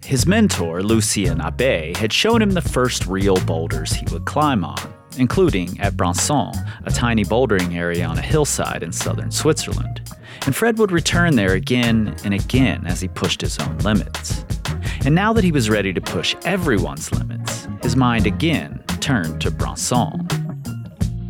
His 0.04 0.26
mentor, 0.26 0.82
Lucien 0.82 1.38
Abbé, 1.38 1.96
had 1.96 2.12
shown 2.12 2.40
him 2.40 2.52
the 2.52 2.62
first 2.62 3.06
real 3.06 3.36
boulders 3.44 3.92
he 3.92 4.06
would 4.10 4.24
climb 4.24 4.64
on, 4.64 4.94
including 5.18 5.78
at 5.80 5.96
Branson, 5.96 6.52
a 6.84 6.90
tiny 6.90 7.24
bouldering 7.24 7.74
area 7.74 8.04
on 8.04 8.18
a 8.18 8.22
hillside 8.22 8.82
in 8.82 8.92
southern 8.92 9.30
Switzerland. 9.30 10.00
And 10.46 10.54
Fred 10.54 10.78
would 10.78 10.92
return 10.92 11.36
there 11.36 11.52
again 11.52 12.16
and 12.24 12.34
again 12.34 12.86
as 12.86 13.00
he 13.00 13.08
pushed 13.08 13.40
his 13.40 13.58
own 13.58 13.78
limits. 13.78 14.44
And 15.04 15.14
now 15.14 15.32
that 15.32 15.44
he 15.44 15.52
was 15.52 15.70
ready 15.70 15.92
to 15.92 16.00
push 16.00 16.34
everyone's 16.44 17.12
limits, 17.12 17.68
his 17.82 17.96
mind 17.96 18.26
again 18.26 18.82
turned 19.00 19.40
to 19.42 19.50
Branson. 19.50 20.26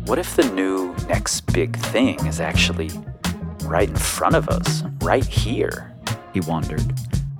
What 0.05 0.19
if 0.19 0.35
the 0.35 0.49
new 0.53 0.95
next 1.07 1.41
big 1.53 1.77
thing 1.77 2.25
is 2.25 2.39
actually 2.39 2.89
right 3.63 3.89
in 3.89 3.95
front 3.95 4.35
of 4.35 4.49
us, 4.49 4.83
right 5.01 5.25
here? 5.25 5.91
He 6.33 6.39
wondered, 6.41 6.93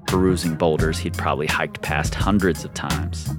perusing 0.07 0.55
boulders 0.55 0.99
he'd 0.99 1.13
probably 1.13 1.47
hiked 1.47 1.81
past 1.81 2.13
hundreds 2.13 2.63
of 2.63 2.73
times. 2.73 3.29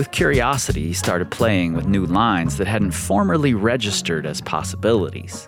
With 0.00 0.12
curiosity, 0.12 0.86
he 0.86 0.92
started 0.94 1.30
playing 1.30 1.74
with 1.74 1.86
new 1.86 2.06
lines 2.06 2.56
that 2.56 2.66
hadn't 2.66 2.92
formerly 2.92 3.52
registered 3.52 4.24
as 4.24 4.40
possibilities. 4.40 5.46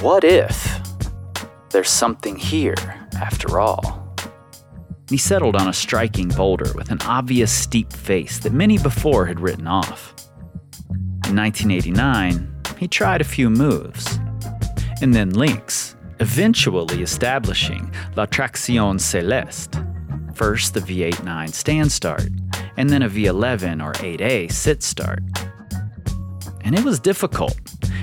What 0.00 0.22
if 0.22 0.80
there's 1.70 1.90
something 1.90 2.36
here 2.36 3.08
after 3.20 3.58
all? 3.58 4.14
He 5.10 5.16
settled 5.16 5.56
on 5.56 5.66
a 5.66 5.72
striking 5.72 6.28
boulder 6.28 6.72
with 6.76 6.92
an 6.92 7.00
obvious 7.02 7.50
steep 7.50 7.92
face 7.92 8.38
that 8.38 8.52
many 8.52 8.78
before 8.78 9.26
had 9.26 9.40
written 9.40 9.66
off. 9.66 10.14
In 11.26 11.34
1989, 11.34 12.62
he 12.78 12.86
tried 12.86 13.22
a 13.22 13.24
few 13.24 13.50
moves, 13.50 14.20
and 15.02 15.12
then 15.12 15.30
links, 15.30 15.96
eventually 16.20 17.02
establishing 17.02 17.92
La 18.14 18.26
Traction 18.26 18.98
Céleste. 18.98 19.82
First, 20.36 20.74
the 20.74 20.80
V8 20.80 21.24
9 21.24 21.48
stand 21.48 21.90
start, 21.90 22.28
and 22.76 22.90
then 22.90 23.02
a 23.02 23.08
V11 23.08 23.84
or 23.84 23.92
8A 23.92 24.52
sit 24.52 24.82
start. 24.82 25.20
And 26.62 26.76
it 26.76 26.84
was 26.84 26.98
difficult, 26.98 27.58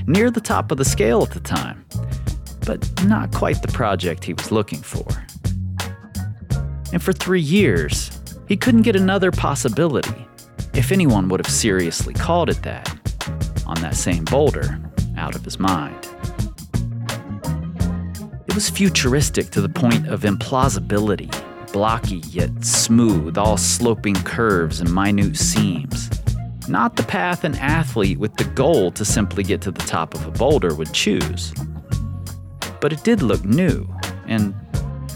near 0.07 0.31
the 0.31 0.41
top 0.41 0.71
of 0.71 0.77
the 0.77 0.85
scale 0.85 1.21
at 1.23 1.31
the 1.31 1.39
time, 1.39 1.85
but 2.65 3.03
not 3.05 3.33
quite 3.33 3.61
the 3.61 3.67
project 3.67 4.23
he 4.23 4.33
was 4.33 4.51
looking 4.51 4.81
for. 4.81 5.05
And 6.91 7.01
for 7.01 7.11
three 7.11 7.41
years, 7.41 8.21
he 8.47 8.55
couldn't 8.55 8.83
get 8.83 8.95
another 8.95 9.31
possibility, 9.31 10.27
if 10.73 10.91
anyone 10.91 11.27
would 11.29 11.45
have 11.45 11.53
seriously 11.53 12.13
called 12.13 12.49
it 12.49 12.61
that, 12.63 12.89
on 13.65 13.81
that 13.81 13.95
same 13.95 14.23
boulder, 14.25 14.79
out 15.17 15.35
of 15.35 15.43
his 15.43 15.59
mind. 15.59 16.07
It 18.47 18.55
was 18.55 18.69
futuristic 18.69 19.49
to 19.51 19.61
the 19.61 19.69
point 19.69 20.07
of 20.07 20.21
implausibility, 20.21 21.33
blocky 21.73 22.19
yet 22.29 22.63
smooth, 22.63 23.37
all 23.37 23.57
sloping 23.57 24.15
curves 24.15 24.79
and 24.79 24.93
minute 24.93 25.35
seams. 25.35 26.09
Not 26.69 26.95
the 26.95 27.03
path 27.03 27.43
an 27.43 27.55
athlete 27.55 28.19
with 28.19 28.35
the 28.37 28.45
goal 28.45 28.91
to 28.91 29.03
simply 29.03 29.43
get 29.43 29.59
to 29.61 29.71
the 29.71 29.81
top 29.81 30.13
of 30.13 30.25
a 30.25 30.31
boulder 30.31 30.73
would 30.75 30.93
choose. 30.93 31.53
But 32.79 32.93
it 32.93 33.03
did 33.03 33.21
look 33.21 33.43
new 33.43 33.85
and 34.27 34.55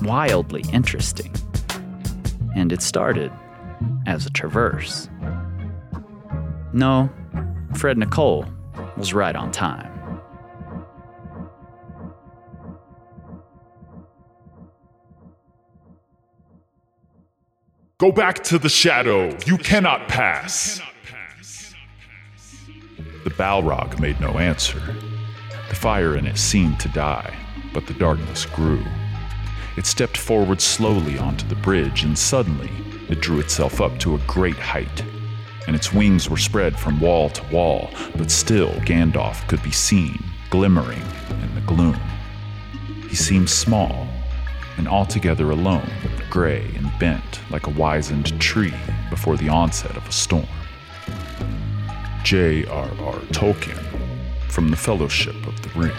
wildly 0.01 0.65
interesting. 0.73 1.33
And 2.55 2.73
it 2.73 2.81
started 2.81 3.31
as 4.05 4.25
a 4.25 4.29
traverse. 4.31 5.09
No, 6.73 7.09
Fred 7.75 7.97
Nicole 7.97 8.45
was 8.97 9.13
right 9.13 9.35
on 9.35 9.51
time. 9.51 9.96
Go 17.99 18.11
back 18.11 18.43
to 18.43 18.59
the 18.59 18.69
shadow. 18.69 19.35
You 19.47 19.57
cannot 19.57 20.07
pass. 20.07 20.79
The 23.23 23.31
Balrog 23.31 23.99
made 23.99 24.21
no 24.21 24.37
answer. 24.37 24.79
The 25.69 25.75
fire 25.75 26.15
in 26.15 26.27
it 26.27 26.37
seemed 26.37 26.79
to 26.81 26.89
die, 26.89 27.35
but 27.73 27.87
the 27.87 27.95
darkness 27.95 28.45
grew. 28.45 28.85
It 29.77 29.87
stepped 29.87 30.15
forward 30.15 30.61
slowly 30.61 31.17
onto 31.17 31.47
the 31.47 31.55
bridge, 31.55 32.03
and 32.03 32.15
suddenly 32.15 32.69
it 33.09 33.19
drew 33.19 33.39
itself 33.39 33.81
up 33.81 33.97
to 34.01 34.13
a 34.13 34.21
great 34.27 34.57
height. 34.57 35.03
And 35.65 35.75
its 35.75 35.91
wings 35.91 36.29
were 36.29 36.37
spread 36.37 36.77
from 36.77 36.99
wall 36.99 37.31
to 37.31 37.43
wall, 37.51 37.89
but 38.15 38.29
still 38.29 38.73
Gandalf 38.81 39.47
could 39.47 39.63
be 39.63 39.71
seen, 39.71 40.23
glimmering 40.51 41.01
in 41.31 41.55
the 41.55 41.61
gloom. 41.61 41.99
He 43.09 43.15
seemed 43.15 43.49
small 43.49 44.07
and 44.77 44.87
altogether 44.87 45.51
alone, 45.51 45.89
gray 46.29 46.71
and 46.75 46.91
bent 46.99 47.41
like 47.49 47.67
a 47.67 47.71
wizened 47.71 48.39
tree 48.39 48.73
before 49.09 49.37
the 49.37 49.49
onset 49.49 49.95
of 49.97 50.07
a 50.07 50.11
storm. 50.11 50.47
J.R.R. 52.23 53.19
Tolkien 53.31 53.83
from 54.49 54.69
the 54.69 54.77
Fellowship 54.77 55.35
of 55.47 55.61
the 55.61 55.69
Ring. 55.79 55.91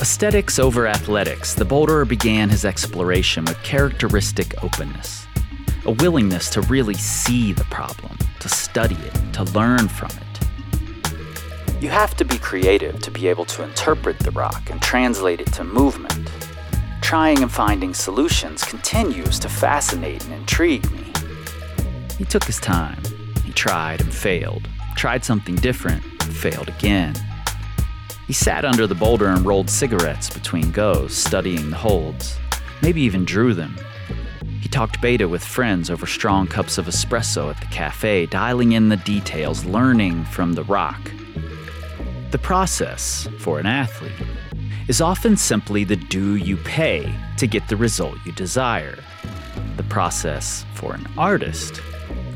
Aesthetics 0.00 0.58
over 0.58 0.86
athletics, 0.86 1.54
the 1.54 1.64
boulderer 1.64 2.08
began 2.08 2.48
his 2.48 2.64
exploration 2.64 3.44
with 3.44 3.62
characteristic 3.62 4.62
openness. 4.64 5.26
A 5.84 5.92
willingness 5.92 6.48
to 6.50 6.62
really 6.62 6.94
see 6.94 7.52
the 7.52 7.64
problem, 7.64 8.16
to 8.40 8.48
study 8.48 8.96
it, 8.96 9.32
to 9.34 9.44
learn 9.44 9.88
from 9.88 10.10
it. 10.10 10.29
You 11.80 11.88
have 11.88 12.14
to 12.16 12.26
be 12.26 12.36
creative 12.36 13.00
to 13.00 13.10
be 13.10 13.26
able 13.26 13.46
to 13.46 13.62
interpret 13.62 14.18
the 14.18 14.32
rock 14.32 14.68
and 14.68 14.82
translate 14.82 15.40
it 15.40 15.50
to 15.54 15.64
movement. 15.64 16.30
Trying 17.00 17.42
and 17.42 17.50
finding 17.50 17.94
solutions 17.94 18.62
continues 18.62 19.38
to 19.38 19.48
fascinate 19.48 20.22
and 20.26 20.34
intrigue 20.34 20.90
me. 20.92 21.10
He 22.18 22.26
took 22.26 22.44
his 22.44 22.60
time. 22.60 23.02
He 23.46 23.52
tried 23.52 24.02
and 24.02 24.12
failed, 24.12 24.68
tried 24.94 25.24
something 25.24 25.54
different, 25.54 26.04
and 26.22 26.36
failed 26.36 26.68
again. 26.68 27.14
He 28.26 28.34
sat 28.34 28.66
under 28.66 28.86
the 28.86 28.94
boulder 28.94 29.28
and 29.28 29.46
rolled 29.46 29.70
cigarettes 29.70 30.28
between 30.28 30.72
goes, 30.72 31.16
studying 31.16 31.70
the 31.70 31.76
holds, 31.76 32.38
maybe 32.82 33.00
even 33.00 33.24
drew 33.24 33.54
them. 33.54 33.74
He 34.60 34.68
talked 34.68 35.00
beta 35.00 35.26
with 35.26 35.42
friends 35.42 35.88
over 35.88 36.06
strong 36.06 36.46
cups 36.46 36.76
of 36.76 36.84
espresso 36.84 37.48
at 37.48 37.58
the 37.58 37.74
cafe, 37.74 38.26
dialing 38.26 38.72
in 38.72 38.90
the 38.90 38.98
details, 38.98 39.64
learning 39.64 40.26
from 40.26 40.52
the 40.52 40.64
rock. 40.64 41.10
The 42.30 42.38
process, 42.38 43.28
for 43.40 43.58
an 43.58 43.66
athlete, 43.66 44.12
is 44.86 45.00
often 45.00 45.36
simply 45.36 45.82
the 45.82 45.96
due 45.96 46.36
you 46.36 46.56
pay 46.58 47.12
to 47.38 47.48
get 47.48 47.66
the 47.68 47.76
result 47.76 48.18
you 48.24 48.30
desire. 48.30 48.96
The 49.76 49.82
process, 49.82 50.64
for 50.74 50.94
an 50.94 51.08
artist, 51.18 51.82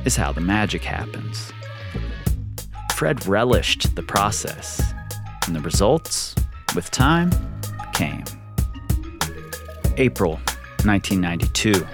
is 0.05 0.17
how 0.17 0.33
the 0.33 0.41
magic 0.41 0.83
happens. 0.83 1.53
Fred 2.95 3.25
relished 3.27 3.95
the 3.95 4.03
process 4.03 4.83
and 5.47 5.55
the 5.55 5.61
results, 5.61 6.35
with 6.75 6.91
time, 6.91 7.31
came. 7.93 8.25
April 9.97 10.41
1992. 10.83 11.87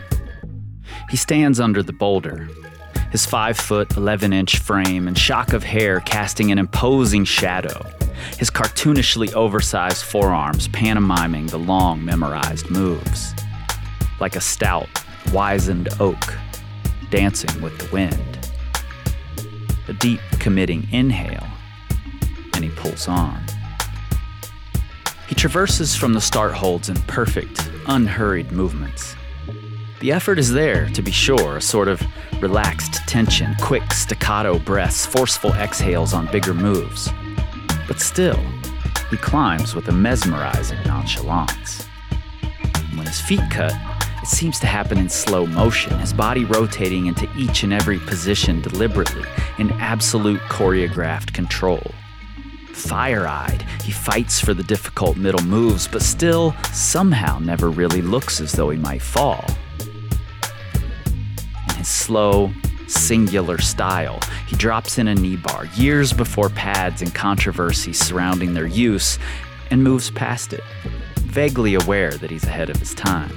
He 1.11 1.19
stands 1.19 1.61
under 1.61 1.83
the 1.83 1.93
boulder, 1.93 2.49
his 3.11 3.27
5 3.27 3.57
foot 3.57 3.96
11 3.96 4.33
inch 4.33 4.59
frame 4.59 5.09
and 5.09 5.16
shock 5.16 5.53
of 5.53 5.62
hair 5.62 6.01
casting 6.01 6.51
an 6.51 6.59
imposing 6.59 7.25
shadow, 7.25 7.85
his 8.38 8.51
cartoonishly 8.51 9.33
oversized 9.35 10.05
forearms 10.05 10.68
pantomiming 10.68 11.46
the 11.46 11.59
long 11.59 12.05
memorized 12.05 12.70
moves. 12.70 13.35
Like 14.20 14.37
a 14.37 14.40
stout, 14.40 14.88
wizened 15.33 15.88
oak 16.01 16.35
dancing 17.11 17.61
with 17.61 17.79
the 17.79 17.92
wind. 17.92 18.38
A 19.88 19.92
deep, 19.94 20.20
committing 20.38 20.87
inhale 20.92 21.46
and 22.61 22.70
he 22.70 22.77
pulls 22.77 23.09
on. 23.09 23.42
He 25.27 25.35
traverses 25.35 25.96
from 25.96 26.12
the 26.12 26.20
start 26.20 26.53
holds 26.53 26.90
in 26.90 26.96
perfect, 27.03 27.70
unhurried 27.87 28.53
movements. 28.53 29.16
The 30.01 30.13
effort 30.13 30.39
is 30.39 30.51
there, 30.51 30.89
to 30.91 31.03
be 31.03 31.11
sure, 31.11 31.59
a 31.59 31.61
sort 31.61 31.87
of 31.87 32.03
relaxed 32.41 33.07
tension, 33.07 33.55
quick 33.61 33.93
staccato 33.93 34.59
breaths, 34.59 35.05
forceful 35.05 35.53
exhales 35.53 36.15
on 36.15 36.27
bigger 36.33 36.55
moves. 36.55 37.11
But 37.87 38.01
still, 38.01 38.41
he 39.11 39.19
climbs 39.19 39.75
with 39.75 39.89
a 39.89 39.93
mesmerizing 39.93 40.79
nonchalance. 40.87 41.87
When 42.95 43.07
his 43.07 43.21
feet 43.21 43.43
cut, 43.51 43.75
it 44.23 44.27
seems 44.27 44.59
to 44.61 44.67
happen 44.67 44.97
in 44.97 45.11
slow 45.11 45.45
motion, 45.45 45.99
his 45.99 46.15
body 46.15 46.47
rotating 46.47 47.05
into 47.05 47.29
each 47.37 47.63
and 47.63 47.73
every 47.73 47.99
position 47.99 48.63
deliberately, 48.63 49.29
in 49.59 49.71
absolute 49.73 50.41
choreographed 50.49 51.35
control. 51.35 51.93
Fire 52.73 53.27
eyed, 53.27 53.67
he 53.83 53.93
fights 53.93 54.41
for 54.41 54.55
the 54.55 54.63
difficult 54.63 55.19
middle 55.19 55.45
moves, 55.45 55.87
but 55.87 56.01
still 56.01 56.55
somehow 56.73 57.39
never 57.39 57.69
really 57.69 58.01
looks 58.01 58.41
as 58.41 58.53
though 58.53 58.71
he 58.71 58.79
might 58.79 59.03
fall. 59.03 59.45
Slow, 61.90 62.53
singular 62.87 63.59
style, 63.59 64.20
he 64.46 64.55
drops 64.55 64.96
in 64.96 65.09
a 65.09 65.14
knee 65.14 65.37
bar 65.37 65.66
years 65.74 66.12
before 66.12 66.48
pads 66.48 67.03
and 67.03 67.12
controversy 67.12 67.92
surrounding 67.92 68.55
their 68.55 68.66
use 68.66 69.18
and 69.72 69.83
moves 69.83 70.09
past 70.09 70.53
it, 70.53 70.62
vaguely 71.16 71.74
aware 71.74 72.12
that 72.12 72.31
he's 72.31 72.44
ahead 72.44 72.70
of 72.70 72.76
his 72.76 72.94
time. 72.94 73.35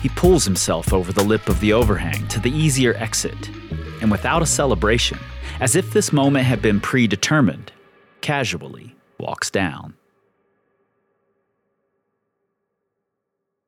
He 0.00 0.08
pulls 0.10 0.44
himself 0.44 0.92
over 0.92 1.12
the 1.12 1.24
lip 1.24 1.48
of 1.48 1.58
the 1.58 1.72
overhang 1.72 2.28
to 2.28 2.38
the 2.38 2.52
easier 2.52 2.94
exit, 2.94 3.50
and 4.00 4.12
without 4.12 4.42
a 4.42 4.46
celebration, 4.46 5.18
as 5.58 5.74
if 5.74 5.92
this 5.92 6.12
moment 6.12 6.46
had 6.46 6.62
been 6.62 6.80
predetermined, 6.80 7.72
casually 8.20 8.94
walks 9.18 9.50
down. 9.50 9.94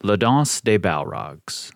La 0.05 0.15
Danse 0.15 0.61
des 0.61 0.79
Balrogs, 0.79 1.73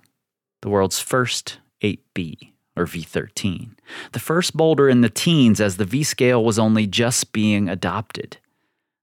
the 0.63 0.69
world's 0.69 1.01
first 1.01 1.59
8B, 1.83 2.53
or 2.77 2.87
V13, 2.87 3.71
the 4.13 4.19
first 4.19 4.57
boulder 4.57 4.89
in 4.89 5.01
the 5.01 5.11
teens 5.11 5.61
as 5.61 5.77
the 5.77 5.85
V 5.85 6.03
scale 6.03 6.45
was 6.45 6.59
only 6.59 6.87
just 6.87 7.33
being 7.33 7.69
adopted, 7.69 8.39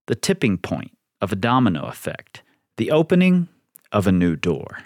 the 0.06 0.14
tipping 0.14 0.58
point 0.58 0.96
of 1.20 1.32
a 1.32 1.36
domino 1.36 1.84
effect, 1.86 2.42
the 2.76 2.90
opening 2.90 3.48
of 3.92 4.06
a 4.06 4.12
new 4.12 4.36
door. 4.36 4.78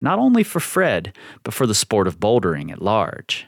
Not 0.00 0.18
only 0.18 0.42
for 0.42 0.60
Fred, 0.60 1.16
but 1.42 1.54
for 1.54 1.66
the 1.66 1.74
sport 1.74 2.06
of 2.06 2.20
bouldering 2.20 2.70
at 2.70 2.82
large. 2.82 3.46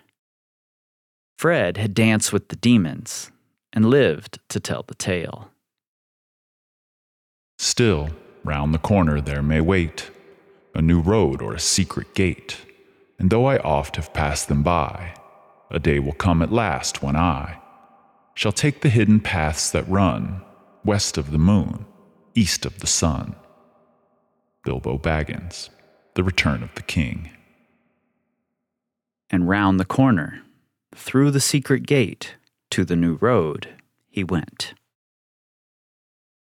Fred 1.39 1.77
had 1.77 1.95
danced 1.95 2.33
with 2.33 2.49
the 2.49 2.57
demons, 2.57 3.31
and 3.73 3.87
lived 3.87 4.39
to 4.49 4.61
tell 4.61 4.83
the 4.87 4.95
tale. 4.95 5.51
Still, 7.59 8.11
round 8.45 8.73
the 8.73 8.79
corner 8.79 9.21
there 9.21 9.43
may 9.43 9.61
wait 9.61 10.11
a 10.75 10.83
new 10.83 11.01
road 11.01 11.43
or 11.43 11.55
a 11.55 11.61
secret 11.61 12.15
gate, 12.15 12.61
and 13.19 13.31
though 13.31 13.47
I 13.47 13.59
oft 13.59 13.97
have 13.97 14.13
passed 14.13 14.49
them 14.49 14.63
by, 14.63 15.15
a 15.71 15.79
day 15.79 15.99
will 15.99 16.13
come 16.13 16.43
at 16.43 16.53
last 16.53 17.03
when 17.03 17.17
I 17.17 17.61
shall 18.35 18.53
take 18.53 18.81
the 18.81 18.89
hidden 18.89 19.21
paths 19.21 19.71
that 19.71 19.89
run 19.89 20.43
west 20.85 21.19
of 21.19 21.33
the 21.33 21.39
moon, 21.39 21.85
east 22.35 22.65
of 22.65 22.79
the 22.79 22.87
sun. 22.87 23.35
Bilbo 24.65 24.97
Baggins, 24.97 25.71
The 26.15 26.23
Return 26.23 26.63
of 26.63 26.75
the 26.75 26.83
King. 26.83 27.31
And 29.31 29.49
round 29.49 29.79
the 29.79 29.85
corner, 29.85 30.43
through 30.95 31.33
the 31.33 31.41
secret 31.41 31.87
gate, 31.87 32.37
to 32.71 32.85
the 32.85 32.97
new 32.97 33.15
road 33.15 33.69
he 34.09 34.25
went. 34.25 34.75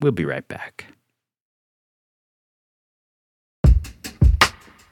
We'll 0.01 0.13
be 0.13 0.25
right 0.25 0.47
back. 0.47 0.87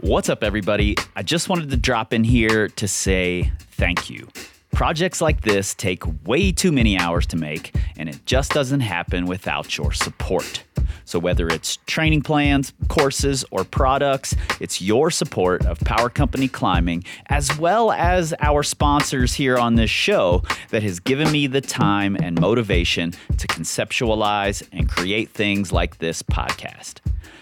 What's 0.04 0.28
up, 0.28 0.44
everybody? 0.44 0.96
I 1.16 1.22
just 1.22 1.48
wanted 1.48 1.70
to 1.70 1.78
drop 1.78 2.12
in 2.12 2.24
here 2.24 2.68
to 2.68 2.86
say 2.86 3.50
thank 3.70 4.10
you. 4.10 4.28
Projects 4.70 5.22
like 5.22 5.40
this 5.40 5.72
take 5.72 6.02
way 6.26 6.52
too 6.52 6.72
many 6.72 6.98
hours 6.98 7.26
to 7.28 7.38
make, 7.38 7.74
and 7.96 8.06
it 8.06 8.26
just 8.26 8.50
doesn't 8.50 8.80
happen 8.80 9.24
without 9.24 9.78
your 9.78 9.92
support. 9.92 10.62
So, 11.04 11.18
whether 11.18 11.48
it's 11.48 11.78
training 11.86 12.22
plans, 12.22 12.72
courses, 12.88 13.44
or 13.50 13.64
products, 13.64 14.34
it's 14.60 14.80
your 14.80 15.10
support 15.10 15.64
of 15.66 15.78
Power 15.80 16.08
Company 16.08 16.48
Climbing, 16.48 17.04
as 17.26 17.56
well 17.58 17.92
as 17.92 18.34
our 18.40 18.62
sponsors 18.62 19.34
here 19.34 19.58
on 19.58 19.74
this 19.74 19.90
show, 19.90 20.42
that 20.70 20.82
has 20.82 21.00
given 21.00 21.30
me 21.30 21.46
the 21.46 21.60
time 21.60 22.16
and 22.16 22.40
motivation 22.40 23.12
to 23.36 23.46
conceptualize 23.46 24.66
and 24.72 24.88
create 24.88 25.30
things 25.30 25.72
like 25.72 25.98
this 25.98 26.22
podcast. 26.22 27.00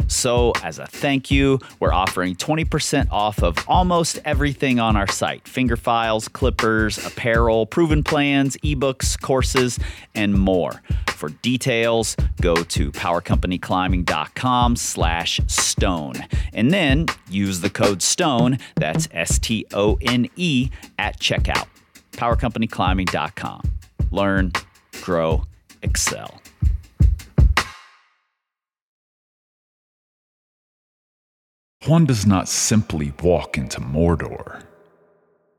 So, 0.09 0.53
as 0.63 0.79
a 0.79 0.87
thank 0.87 1.31
you, 1.31 1.59
we're 1.81 1.93
offering 1.93 2.37
20% 2.37 3.11
off 3.11 3.43
of 3.43 3.57
almost 3.67 4.19
everything 4.25 4.79
on 4.79 4.97
our 4.97 5.09
site 5.09 5.49
finger 5.49 5.77
files, 5.77 6.29
clippers, 6.29 7.05
apparel, 7.05 7.65
proven 7.67 8.03
plans, 8.05 8.57
ebooks, 8.59 9.21
courses, 9.21 9.79
and 10.15 10.35
more. 10.35 10.83
For 11.09 11.31
details, 11.31 12.17
go 12.41 12.57
to 12.57 12.93
powercompanyclimbing.com 13.23 14.77
slash 14.77 15.41
stone. 15.47 16.15
And 16.53 16.71
then 16.71 17.07
use 17.29 17.61
the 17.61 17.71
code 17.71 18.03
STONE, 18.03 18.59
that's 18.77 19.09
S 19.13 19.39
T 19.39 19.67
O 19.73 19.99
N 20.03 20.29
E, 20.37 20.71
at 20.99 21.19
checkout. 21.21 21.67
Powercompanyclimbing.com. 22.13 23.63
Learn, 24.11 24.53
grow, 25.03 25.45
excel. 25.83 26.41
One 31.87 32.05
does 32.05 32.27
not 32.27 32.49
simply 32.49 33.13
walk 33.23 33.59
into 33.59 33.81
Mordor. 33.81 34.63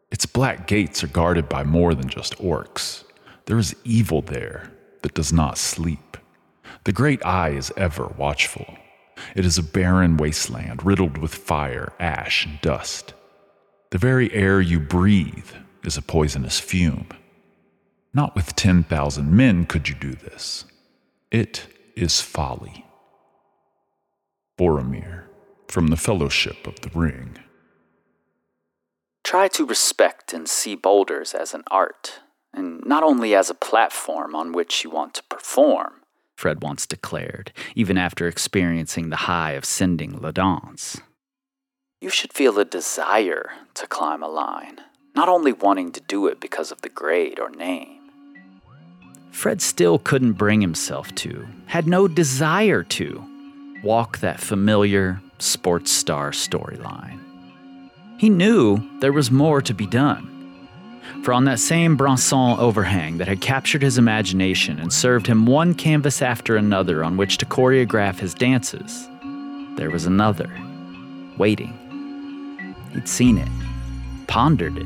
Its 0.10 0.26
black 0.26 0.68
gates 0.68 1.04
are 1.04 1.08
guarded 1.08 1.50
by 1.50 1.64
more 1.64 1.94
than 1.94 2.08
just 2.08 2.38
orcs. 2.38 3.04
There 3.46 3.58
is 3.58 3.76
evil 3.84 4.22
there 4.22 4.72
that 5.02 5.16
does 5.16 5.34
not 5.34 5.58
sleep. 5.58 6.14
The 6.84 6.92
great 6.92 7.26
eye 7.26 7.50
is 7.50 7.72
ever 7.78 8.14
watchful. 8.18 8.78
It 9.36 9.46
is 9.46 9.58
a 9.58 9.64
barren 9.64 10.18
wasteland 10.18 10.86
riddled 10.86 11.18
with 11.18 11.36
fire, 11.36 11.94
ash, 12.00 12.46
and 12.46 12.60
dust. 12.62 13.14
The 13.92 13.98
very 13.98 14.34
air 14.34 14.60
you 14.60 14.80
breathe 14.80 15.52
is 15.84 15.98
a 15.98 16.02
poisonous 16.02 16.60
fume. 16.60 17.10
Not 18.14 18.36
with 18.36 18.56
10,000 18.56 19.32
men 19.32 19.66
could 19.66 19.90
you 19.90 19.96
do 19.96 20.14
this. 20.14 20.66
It 21.32 21.68
is 21.96 22.22
folly. 22.22 22.86
Boromir 24.58 25.24
from 25.68 25.88
the 25.88 25.98
Fellowship 25.98 26.68
of 26.68 26.80
the 26.82 26.90
Ring. 26.98 27.38
Try 29.24 29.48
to 29.50 29.66
respect 29.66 30.34
and 30.34 30.48
see 30.48 30.76
boulders 30.76 31.34
as 31.34 31.54
an 31.54 31.64
art, 31.72 32.20
and 32.54 32.86
not 32.86 33.02
only 33.02 33.34
as 33.34 33.50
a 33.50 33.56
platform 33.56 34.36
on 34.36 34.52
which 34.52 34.84
you 34.84 34.92
want 34.92 35.16
to 35.16 35.24
perform, 35.24 36.03
Fred 36.44 36.62
once 36.62 36.86
declared, 36.86 37.54
even 37.74 37.98
after 37.98 38.28
experiencing 38.28 39.10
the 39.10 39.32
high 39.32 39.54
of 39.54 39.64
sending 39.64 40.20
La 40.20 40.30
Danse. 40.32 41.00
You 42.02 42.10
should 42.10 42.34
feel 42.34 42.60
a 42.60 42.66
desire 42.66 43.52
to 43.76 43.88
climb 43.88 44.22
a 44.22 44.28
line, 44.28 44.82
not 45.16 45.30
only 45.30 45.54
wanting 45.54 45.94
to 45.94 46.02
do 46.02 46.28
it 46.28 46.42
because 46.42 46.70
of 46.70 46.82
the 46.82 46.90
grade 46.90 47.40
or 47.40 47.50
name. 47.50 48.12
Fred 49.32 49.62
still 49.62 49.98
couldn't 49.98 50.34
bring 50.34 50.60
himself 50.60 51.16
to, 51.16 51.48
had 51.68 51.88
no 51.88 52.10
desire 52.10 52.84
to, 52.84 53.24
walk 53.82 54.18
that 54.18 54.42
familiar, 54.42 55.22
sports 55.40 55.94
star 55.94 56.32
storyline. 56.32 57.22
He 58.18 58.28
knew 58.28 58.86
there 59.00 59.14
was 59.14 59.32
more 59.32 59.62
to 59.62 59.74
be 59.74 59.88
done. 59.88 60.33
For 61.24 61.32
on 61.32 61.46
that 61.46 61.60
same 61.60 61.96
Branson 61.96 62.60
overhang 62.60 63.18
that 63.20 63.30
had 63.30 63.40
captured 63.40 63.82
his 63.82 63.98
imagination 63.98 64.78
and 64.78 64.92
served 64.92 65.26
him 65.26 65.46
one 65.46 65.74
canvas 65.74 66.22
after 66.22 66.58
another 66.58 67.02
on 67.02 67.16
which 67.16 67.38
to 67.38 67.46
choreograph 67.46 68.20
his 68.20 68.34
dances, 68.34 69.08
there 69.78 69.90
was 69.90 70.06
another, 70.06 70.54
waiting. 71.38 71.74
He'd 72.92 73.08
seen 73.08 73.38
it, 73.38 73.48
pondered 74.28 74.78
it. 74.78 74.86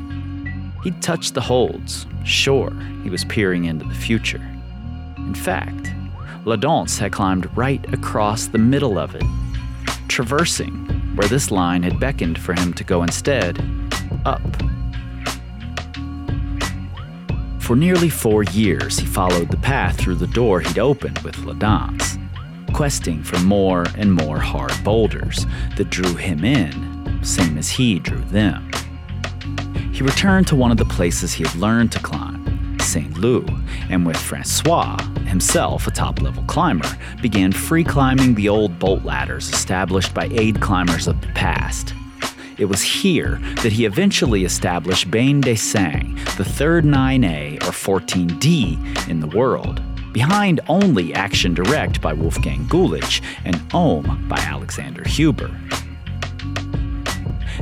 He'd 0.84 1.02
touched 1.02 1.34
the 1.34 1.40
holds, 1.40 2.06
sure 2.24 2.72
he 3.02 3.10
was 3.10 3.24
peering 3.24 3.64
into 3.64 3.84
the 3.84 3.94
future. 3.94 4.48
In 5.16 5.34
fact, 5.34 5.90
La 6.44 6.54
Danse 6.54 6.98
had 6.98 7.10
climbed 7.10 7.54
right 7.56 7.84
across 7.92 8.46
the 8.46 8.58
middle 8.58 8.96
of 8.96 9.16
it 9.16 9.24
traversing 10.06 10.86
where 11.16 11.28
this 11.28 11.50
line 11.50 11.82
had 11.82 11.98
beckoned 11.98 12.38
for 12.38 12.54
him 12.54 12.72
to 12.74 12.84
go 12.84 13.02
instead 13.02 13.60
up. 14.24 14.40
For 17.68 17.76
nearly 17.76 18.08
four 18.08 18.44
years, 18.44 18.98
he 18.98 19.04
followed 19.04 19.50
the 19.50 19.58
path 19.58 19.98
through 19.98 20.14
the 20.14 20.26
door 20.26 20.60
he'd 20.60 20.78
opened 20.78 21.18
with 21.18 21.36
La 21.40 21.52
Danse, 21.52 22.16
questing 22.72 23.22
for 23.22 23.38
more 23.40 23.84
and 23.94 24.10
more 24.10 24.38
hard 24.38 24.72
boulders 24.82 25.44
that 25.76 25.90
drew 25.90 26.14
him 26.14 26.46
in, 26.46 27.22
same 27.22 27.58
as 27.58 27.68
he 27.68 27.98
drew 27.98 28.22
them. 28.22 28.70
He 29.92 30.02
returned 30.02 30.46
to 30.46 30.56
one 30.56 30.70
of 30.70 30.78
the 30.78 30.86
places 30.86 31.34
he 31.34 31.44
had 31.44 31.54
learned 31.56 31.92
to 31.92 31.98
climb, 31.98 32.78
St. 32.80 33.18
Loup, 33.18 33.50
and 33.90 34.06
with 34.06 34.16
Francois, 34.16 34.96
himself 35.26 35.86
a 35.86 35.90
top 35.90 36.22
level 36.22 36.44
climber, 36.44 36.88
began 37.20 37.52
free 37.52 37.84
climbing 37.84 38.34
the 38.34 38.48
old 38.48 38.78
bolt 38.78 39.04
ladders 39.04 39.50
established 39.50 40.14
by 40.14 40.26
aid 40.32 40.58
climbers 40.62 41.06
of 41.06 41.20
the 41.20 41.28
past. 41.34 41.92
It 42.58 42.66
was 42.66 42.82
here 42.82 43.40
that 43.62 43.72
he 43.72 43.84
eventually 43.84 44.44
established 44.44 45.10
Bain 45.10 45.40
de 45.40 45.54
Sang, 45.54 46.14
the 46.36 46.44
third 46.44 46.84
9A 46.84 47.62
or 47.62 47.70
14D 47.70 49.08
in 49.08 49.20
the 49.20 49.28
world, 49.28 49.80
behind 50.12 50.60
only 50.68 51.14
Action 51.14 51.54
Directe 51.54 52.00
by 52.00 52.12
Wolfgang 52.12 52.66
Güllich 52.66 53.22
and 53.44 53.60
Om 53.72 54.28
by 54.28 54.38
Alexander 54.38 55.04
Huber. 55.04 55.56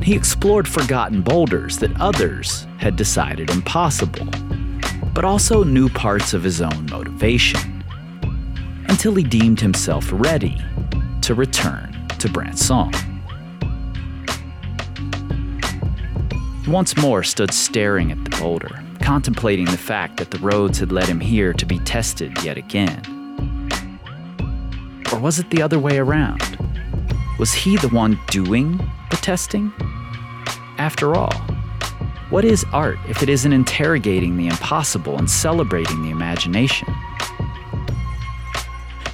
He 0.03 0.15
explored 0.15 0.67
forgotten 0.67 1.23
boulders 1.23 1.79
that 1.79 2.01
others 2.01 2.67
had 2.79 2.97
decided 2.97 3.51
impossible 3.51 4.29
but 5.17 5.25
also 5.25 5.65
new 5.65 5.89
parts 5.89 6.35
of 6.35 6.43
his 6.43 6.61
own 6.61 6.87
motivation, 6.91 7.83
until 8.91 9.15
he 9.15 9.25
deemed 9.25 9.59
himself 9.59 10.07
ready 10.13 10.63
to 11.23 11.35
return 11.35 12.07
to 12.19 12.29
Branson. 12.29 13.16
Once 16.67 16.97
more 16.97 17.23
stood 17.23 17.55
staring 17.55 18.11
at 18.11 18.25
the 18.25 18.37
boulder, 18.39 18.83
contemplating 19.01 19.67
the 19.67 19.79
fact 19.79 20.17
that 20.17 20.33
the 20.33 20.39
roads 20.39 20.81
had 20.81 20.91
led 20.91 21.07
him 21.07 21.21
here 21.21 21.53
to 21.53 21.65
be 21.65 21.79
tested 21.81 22.33
yet 22.43 22.57
again. 22.57 23.01
Or 25.13 25.21
was 25.21 25.39
it 25.39 25.49
the 25.51 25.63
other 25.63 25.79
way 25.79 25.99
around? 25.99 26.59
Was 27.39 27.55
he 27.55 27.77
the 27.77 27.89
one 27.91 28.19
doing 28.31 28.79
the 29.11 29.17
testing? 29.17 29.73
After 30.77 31.15
all, 31.15 31.33
what 32.31 32.45
is 32.45 32.65
art 32.73 32.99
if 33.09 33.23
it 33.23 33.29
isn't 33.29 33.53
interrogating 33.53 34.37
the 34.37 34.49
impossible 34.49 35.19
and 35.19 35.31
celebrating 35.31 36.03
the 36.03 36.11
imagination? 36.11 36.89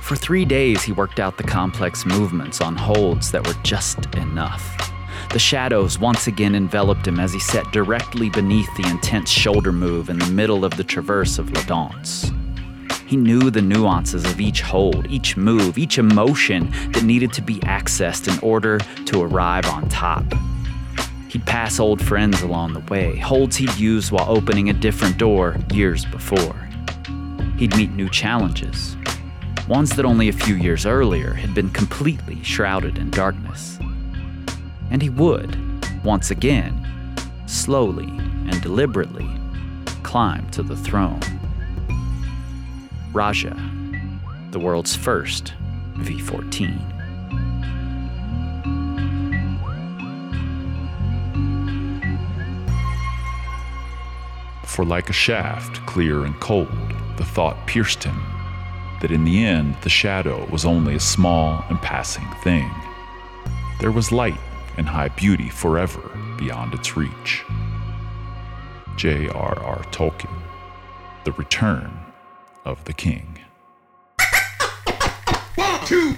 For 0.00 0.16
three 0.16 0.46
days, 0.46 0.82
he 0.82 0.92
worked 0.92 1.20
out 1.20 1.36
the 1.36 1.44
complex 1.44 2.06
movements 2.06 2.62
on 2.62 2.76
holds 2.76 3.30
that 3.32 3.46
were 3.46 3.62
just 3.62 4.06
enough. 4.14 4.91
The 5.32 5.38
shadows 5.38 5.98
once 5.98 6.26
again 6.26 6.54
enveloped 6.54 7.06
him 7.06 7.18
as 7.18 7.32
he 7.32 7.40
sat 7.40 7.64
directly 7.72 8.28
beneath 8.28 8.68
the 8.76 8.86
intense 8.86 9.30
shoulder 9.30 9.72
move 9.72 10.10
in 10.10 10.18
the 10.18 10.26
middle 10.26 10.62
of 10.62 10.76
the 10.76 10.84
traverse 10.84 11.38
of 11.38 11.50
La 11.52 11.62
Danse. 11.62 12.30
He 13.06 13.16
knew 13.16 13.50
the 13.50 13.62
nuances 13.62 14.26
of 14.26 14.42
each 14.42 14.60
hold, 14.60 15.10
each 15.10 15.38
move, 15.38 15.78
each 15.78 15.96
emotion 15.96 16.70
that 16.92 17.04
needed 17.04 17.32
to 17.32 17.40
be 17.40 17.60
accessed 17.60 18.30
in 18.30 18.38
order 18.46 18.76
to 19.06 19.22
arrive 19.22 19.64
on 19.70 19.88
top. 19.88 20.24
He'd 21.28 21.46
pass 21.46 21.80
old 21.80 22.02
friends 22.02 22.42
along 22.42 22.74
the 22.74 22.80
way, 22.92 23.16
holds 23.16 23.56
he'd 23.56 23.74
used 23.76 24.12
while 24.12 24.28
opening 24.28 24.68
a 24.68 24.74
different 24.74 25.16
door 25.16 25.56
years 25.72 26.04
before. 26.04 26.68
He'd 27.56 27.74
meet 27.74 27.92
new 27.92 28.10
challenges, 28.10 28.98
ones 29.66 29.96
that 29.96 30.04
only 30.04 30.28
a 30.28 30.32
few 30.34 30.56
years 30.56 30.84
earlier 30.84 31.32
had 31.32 31.54
been 31.54 31.70
completely 31.70 32.42
shrouded 32.42 32.98
in 32.98 33.08
darkness. 33.10 33.78
And 34.92 35.00
he 35.00 35.08
would, 35.08 35.56
once 36.04 36.30
again, 36.30 36.86
slowly 37.46 38.04
and 38.06 38.60
deliberately, 38.60 39.26
climb 40.02 40.50
to 40.50 40.62
the 40.62 40.76
throne. 40.76 41.18
Radja, 43.14 43.56
the 44.52 44.58
world's 44.58 44.94
first 44.94 45.54
V 45.96 46.20
14. 46.20 46.78
For 54.66 54.84
like 54.84 55.08
a 55.08 55.14
shaft, 55.14 55.84
clear 55.86 56.26
and 56.26 56.38
cold, 56.38 56.68
the 57.16 57.24
thought 57.24 57.66
pierced 57.66 58.04
him 58.04 58.22
that 59.00 59.10
in 59.10 59.24
the 59.24 59.42
end 59.42 59.74
the 59.80 59.88
shadow 59.88 60.46
was 60.50 60.66
only 60.66 60.96
a 60.96 61.00
small 61.00 61.64
and 61.70 61.80
passing 61.80 62.28
thing. 62.42 62.70
There 63.80 63.90
was 63.90 64.12
light 64.12 64.38
and 64.76 64.88
high 64.88 65.08
beauty 65.08 65.48
forever 65.48 66.02
beyond 66.38 66.74
its 66.74 66.96
reach. 66.96 67.44
J.R.R. 68.96 69.82
Tolkien, 69.90 70.42
The 71.24 71.32
Return 71.32 71.90
of 72.64 72.84
the 72.84 72.92
King. 72.92 73.38
One, 75.56 75.86
two. 75.86 76.16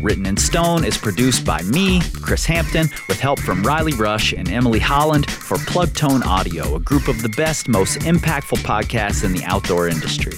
Written 0.00 0.26
in 0.26 0.36
Stone 0.36 0.84
is 0.84 0.96
produced 0.96 1.44
by 1.44 1.60
me, 1.62 2.00
Kris 2.22 2.46
Hampton, 2.46 2.88
with 3.08 3.18
help 3.18 3.40
from 3.40 3.62
Riley 3.62 3.92
Rush 3.94 4.32
and 4.32 4.48
Emily 4.48 4.78
Holland 4.78 5.28
for 5.30 5.56
Plugtone 5.56 6.24
Audio, 6.24 6.76
a 6.76 6.80
group 6.80 7.08
of 7.08 7.20
the 7.20 7.28
best, 7.30 7.68
most 7.68 7.98
impactful 8.00 8.58
podcasts 8.58 9.24
in 9.24 9.32
the 9.32 9.44
outdoor 9.44 9.88
industry. 9.88 10.32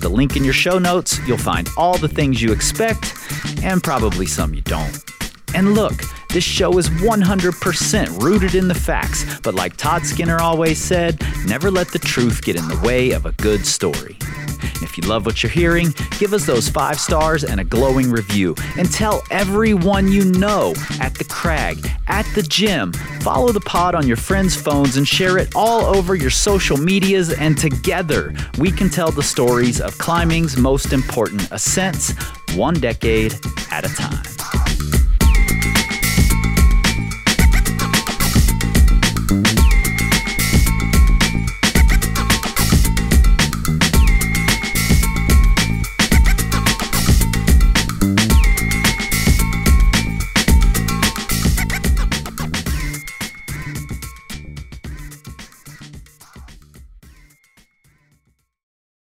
The 0.00 0.08
link 0.08 0.34
in 0.34 0.44
your 0.44 0.54
show 0.54 0.78
notes, 0.78 1.18
you'll 1.26 1.36
find 1.36 1.68
all 1.76 1.98
the 1.98 2.08
things 2.08 2.40
you 2.40 2.52
expect 2.52 3.14
and 3.62 3.82
probably 3.82 4.24
some 4.24 4.54
you 4.54 4.62
don't. 4.62 4.98
And 5.54 5.74
look, 5.74 6.02
this 6.30 6.42
show 6.42 6.78
is 6.78 6.88
100% 6.88 8.22
rooted 8.22 8.54
in 8.54 8.66
the 8.66 8.74
facts, 8.74 9.38
but 9.40 9.54
like 9.54 9.76
Todd 9.76 10.06
Skinner 10.06 10.38
always 10.38 10.78
said, 10.78 11.22
never 11.44 11.70
let 11.70 11.88
the 11.88 11.98
truth 11.98 12.42
get 12.42 12.56
in 12.56 12.66
the 12.66 12.80
way 12.82 13.10
of 13.10 13.26
a 13.26 13.32
good 13.32 13.66
story. 13.66 14.16
If 14.82 14.96
you 14.96 15.08
love 15.08 15.26
what 15.26 15.42
you're 15.42 15.50
hearing, 15.50 15.94
give 16.18 16.32
us 16.32 16.46
those 16.46 16.68
five 16.68 16.98
stars 16.98 17.44
and 17.44 17.60
a 17.60 17.64
glowing 17.64 18.10
review. 18.10 18.54
And 18.76 18.90
tell 18.90 19.22
everyone 19.30 20.08
you 20.08 20.24
know 20.24 20.74
at 21.00 21.14
the 21.14 21.24
crag, 21.24 21.90
at 22.08 22.26
the 22.34 22.42
gym. 22.42 22.92
Follow 23.22 23.52
the 23.52 23.60
pod 23.60 23.94
on 23.94 24.06
your 24.06 24.16
friends' 24.16 24.56
phones 24.56 24.96
and 24.96 25.06
share 25.06 25.38
it 25.38 25.52
all 25.54 25.84
over 25.84 26.14
your 26.14 26.30
social 26.30 26.76
medias. 26.76 27.32
And 27.32 27.56
together, 27.56 28.34
we 28.58 28.70
can 28.70 28.88
tell 28.88 29.10
the 29.10 29.22
stories 29.22 29.80
of 29.80 29.96
climbing's 29.98 30.56
most 30.56 30.92
important 30.92 31.50
ascents, 31.50 32.12
one 32.54 32.74
decade 32.74 33.34
at 33.70 33.84
a 33.84 33.94
time. 33.94 34.39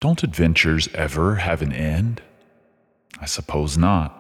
Don't 0.01 0.23
adventures 0.23 0.89
ever 0.95 1.37
have 1.37 1.61
an 1.61 1.73
end? 1.73 2.23
I 3.21 3.27
suppose 3.27 3.77
not. 3.77 4.17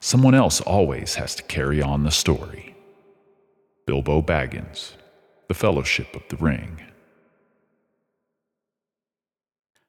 Someone 0.00 0.34
else 0.34 0.60
always 0.60 1.14
has 1.14 1.34
to 1.36 1.42
carry 1.44 1.80
on 1.80 2.02
the 2.02 2.10
story. 2.10 2.74
Bilbo 3.86 4.20
Baggins, 4.20 4.92
The 5.48 5.54
Fellowship 5.54 6.14
of 6.14 6.22
the 6.28 6.36
Ring. 6.36 6.82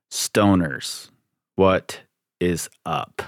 Stoners, 0.10 1.10
what 1.56 2.02
is 2.40 2.70
up? 2.86 3.22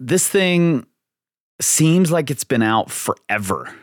This 0.00 0.26
thing 0.26 0.86
seems 1.60 2.10
like 2.10 2.30
it's 2.30 2.44
been 2.44 2.62
out 2.62 2.90
forever, 2.90 3.74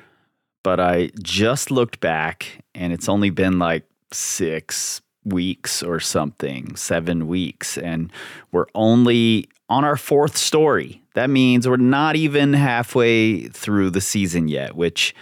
but 0.61 0.79
I 0.79 1.11
just 1.21 1.71
looked 1.71 1.99
back 2.01 2.63
and 2.75 2.91
it's 2.91 3.07
only 3.07 3.29
been 3.29 3.59
like 3.59 3.85
six, 4.11 5.01
weeks 5.25 5.83
or 5.83 5.99
something, 5.99 6.75
seven 6.75 7.27
weeks, 7.27 7.77
and 7.77 8.11
we're 8.51 8.65
only 8.75 9.47
on 9.69 9.83
our 9.83 9.97
fourth 9.97 10.37
story. 10.37 11.01
That 11.15 11.29
means 11.29 11.67
we're 11.67 11.77
not 11.77 12.15
even 12.15 12.53
halfway 12.53 13.47
through 13.47 13.91
the 13.91 14.01
season 14.01 14.47
yet, 14.47 14.75
which 14.75 15.15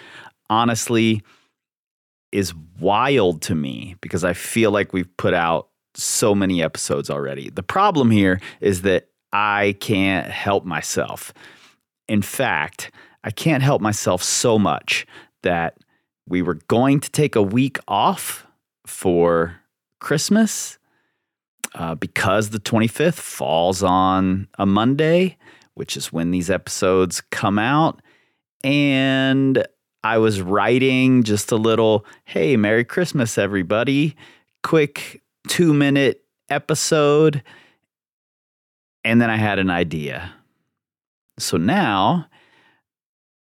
honestly 0.49 1.21
is 2.31 2.53
wild 2.79 3.41
to 3.43 3.55
me 3.55 3.95
because 4.01 4.23
I 4.23 4.33
feel 4.33 4.71
like 4.71 4.93
we've 4.93 5.15
put 5.17 5.33
out 5.33 5.69
so 5.93 6.33
many 6.33 6.63
episodes 6.63 7.09
already. 7.09 7.49
The 7.49 7.63
problem 7.63 8.11
here 8.11 8.39
is 8.61 8.83
that 8.83 9.09
I 9.33 9.75
can't 9.79 10.27
help 10.27 10.65
myself. 10.65 11.33
In 12.07 12.21
fact, 12.21 12.91
I 13.23 13.31
can't 13.31 13.63
help 13.63 13.81
myself 13.81 14.23
so 14.23 14.57
much 14.57 15.05
that 15.43 15.77
we 16.27 16.41
were 16.41 16.59
going 16.67 16.99
to 17.01 17.11
take 17.11 17.35
a 17.35 17.41
week 17.41 17.77
off 17.87 18.45
for 18.85 19.60
Christmas 20.01 20.77
uh, 21.75 21.95
because 21.95 22.49
the 22.49 22.59
25th 22.59 23.13
falls 23.13 23.81
on 23.81 24.47
a 24.59 24.65
Monday, 24.65 25.37
which 25.75 25.95
is 25.95 26.11
when 26.11 26.31
these 26.31 26.49
episodes 26.49 27.21
come 27.31 27.57
out. 27.57 28.01
And 28.63 29.65
I 30.03 30.17
was 30.17 30.41
writing 30.41 31.23
just 31.23 31.51
a 31.51 31.55
little, 31.55 32.05
hey, 32.25 32.57
Merry 32.57 32.83
Christmas, 32.83 33.37
everybody. 33.37 34.15
Quick 34.63 35.21
two 35.47 35.73
minute 35.73 36.23
episode. 36.49 37.43
And 39.03 39.21
then 39.21 39.29
I 39.29 39.37
had 39.37 39.57
an 39.57 39.69
idea. 39.69 40.33
So 41.39 41.57
now 41.57 42.27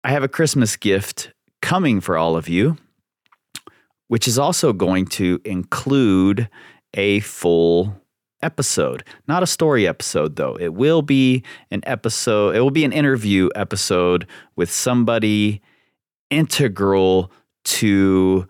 I 0.04 0.10
have 0.10 0.24
a 0.24 0.28
Christmas 0.28 0.76
gift 0.76 1.32
coming 1.62 2.02
for 2.02 2.18
all 2.18 2.36
of 2.36 2.50
you 2.50 2.78
which 4.08 4.28
is 4.28 4.40
also 4.40 4.74
going 4.74 5.06
to 5.06 5.40
include 5.46 6.50
a 6.94 7.20
full 7.22 8.02
episode. 8.42 9.04
Not 9.28 9.44
a 9.44 9.48
story 9.48 9.88
episode, 9.88 10.36
though. 10.36 10.58
It 10.60 10.74
will 10.74 11.02
be 11.02 11.44
an 11.72 11.82
episode, 11.86 12.56
it 12.56 12.62
will 12.62 12.72
be 12.72 12.86
an 12.86 12.94
interview 12.94 13.50
episode 13.56 14.28
with 14.56 14.72
somebody 14.72 15.62
integral 16.30 17.32
to 17.64 18.48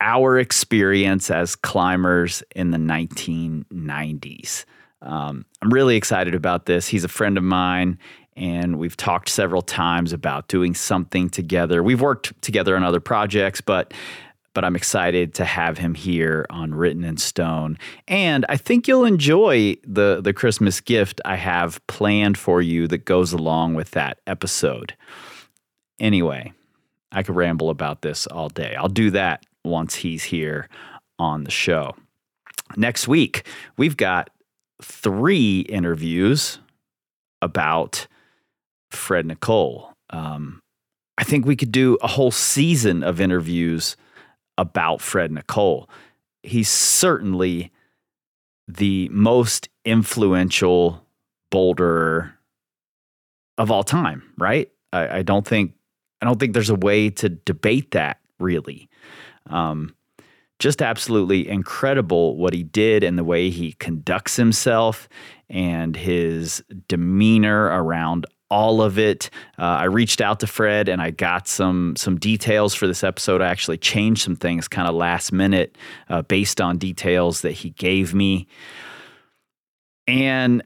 our 0.00 0.38
experience 0.38 1.30
as 1.30 1.56
climbers 1.56 2.42
in 2.54 2.70
the 2.70 2.78
1990s. 2.78 4.64
Um, 5.00 5.44
I'm 5.62 5.70
really 5.70 5.96
excited 5.96 6.34
about 6.34 6.66
this. 6.66 6.88
He's 6.88 7.04
a 7.04 7.08
friend 7.08 7.38
of 7.38 7.44
mine 7.44 7.98
and 8.36 8.78
we've 8.78 8.96
talked 8.96 9.28
several 9.28 9.62
times 9.62 10.12
about 10.12 10.48
doing 10.48 10.74
something 10.74 11.30
together. 11.30 11.82
We've 11.82 12.00
worked 12.00 12.40
together 12.42 12.76
on 12.76 12.82
other 12.82 13.00
projects, 13.00 13.60
but 13.60 13.92
but 14.54 14.64
I'm 14.64 14.76
excited 14.76 15.34
to 15.34 15.44
have 15.44 15.78
him 15.78 15.94
here 15.94 16.46
on 16.48 16.74
Written 16.74 17.02
in 17.02 17.16
Stone. 17.16 17.76
And 18.06 18.46
I 18.48 18.56
think 18.56 18.86
you'll 18.86 19.04
enjoy 19.04 19.76
the 19.84 20.20
the 20.22 20.32
Christmas 20.32 20.80
gift 20.80 21.20
I 21.24 21.36
have 21.36 21.84
planned 21.86 22.38
for 22.38 22.62
you 22.62 22.86
that 22.88 23.04
goes 23.04 23.32
along 23.32 23.74
with 23.74 23.90
that 23.92 24.20
episode. 24.26 24.94
Anyway, 25.98 26.52
I 27.12 27.22
could 27.22 27.36
ramble 27.36 27.70
about 27.70 28.02
this 28.02 28.26
all 28.26 28.48
day. 28.48 28.74
I'll 28.76 28.88
do 28.88 29.10
that 29.10 29.44
once 29.64 29.94
he's 29.94 30.24
here 30.24 30.68
on 31.18 31.44
the 31.44 31.50
show. 31.50 31.94
Next 32.76 33.06
week, 33.06 33.46
we've 33.76 33.96
got 33.96 34.30
three 34.82 35.60
interviews 35.60 36.58
about 37.40 38.06
Fred 38.94 39.26
Nicole. 39.26 39.92
Um, 40.10 40.60
I 41.18 41.24
think 41.24 41.46
we 41.46 41.56
could 41.56 41.72
do 41.72 41.96
a 42.02 42.08
whole 42.08 42.30
season 42.30 43.02
of 43.02 43.20
interviews 43.20 43.96
about 44.58 45.00
Fred 45.00 45.32
Nicole. 45.32 45.88
He's 46.42 46.68
certainly 46.68 47.72
the 48.68 49.08
most 49.10 49.68
influential 49.84 51.04
boulderer 51.52 52.32
of 53.58 53.70
all 53.70 53.84
time, 53.84 54.22
right? 54.38 54.70
I, 54.92 55.18
I, 55.18 55.22
don't 55.22 55.46
think 55.46 55.74
I 56.20 56.26
don't 56.26 56.40
think 56.40 56.54
there's 56.54 56.70
a 56.70 56.74
way 56.74 57.10
to 57.10 57.28
debate 57.28 57.92
that 57.92 58.18
really. 58.38 58.88
Um, 59.46 59.94
just 60.58 60.80
absolutely 60.80 61.48
incredible 61.48 62.36
what 62.36 62.54
he 62.54 62.62
did 62.62 63.04
and 63.04 63.18
the 63.18 63.24
way 63.24 63.50
he 63.50 63.72
conducts 63.72 64.36
himself 64.36 65.08
and 65.48 65.96
his 65.96 66.64
demeanor 66.88 67.64
around 67.64 68.26
all 68.50 68.82
of 68.82 68.98
it. 68.98 69.30
Uh, 69.58 69.62
I 69.62 69.84
reached 69.84 70.20
out 70.20 70.40
to 70.40 70.46
Fred 70.46 70.88
and 70.88 71.00
I 71.00 71.10
got 71.10 71.48
some 71.48 71.96
some 71.96 72.18
details 72.18 72.74
for 72.74 72.86
this 72.86 73.02
episode. 73.02 73.40
I 73.40 73.48
actually 73.48 73.78
changed 73.78 74.22
some 74.22 74.36
things 74.36 74.68
kind 74.68 74.88
of 74.88 74.94
last 74.94 75.32
minute 75.32 75.76
uh, 76.08 76.22
based 76.22 76.60
on 76.60 76.78
details 76.78 77.40
that 77.40 77.52
he 77.52 77.70
gave 77.70 78.14
me, 78.14 78.46
and 80.06 80.62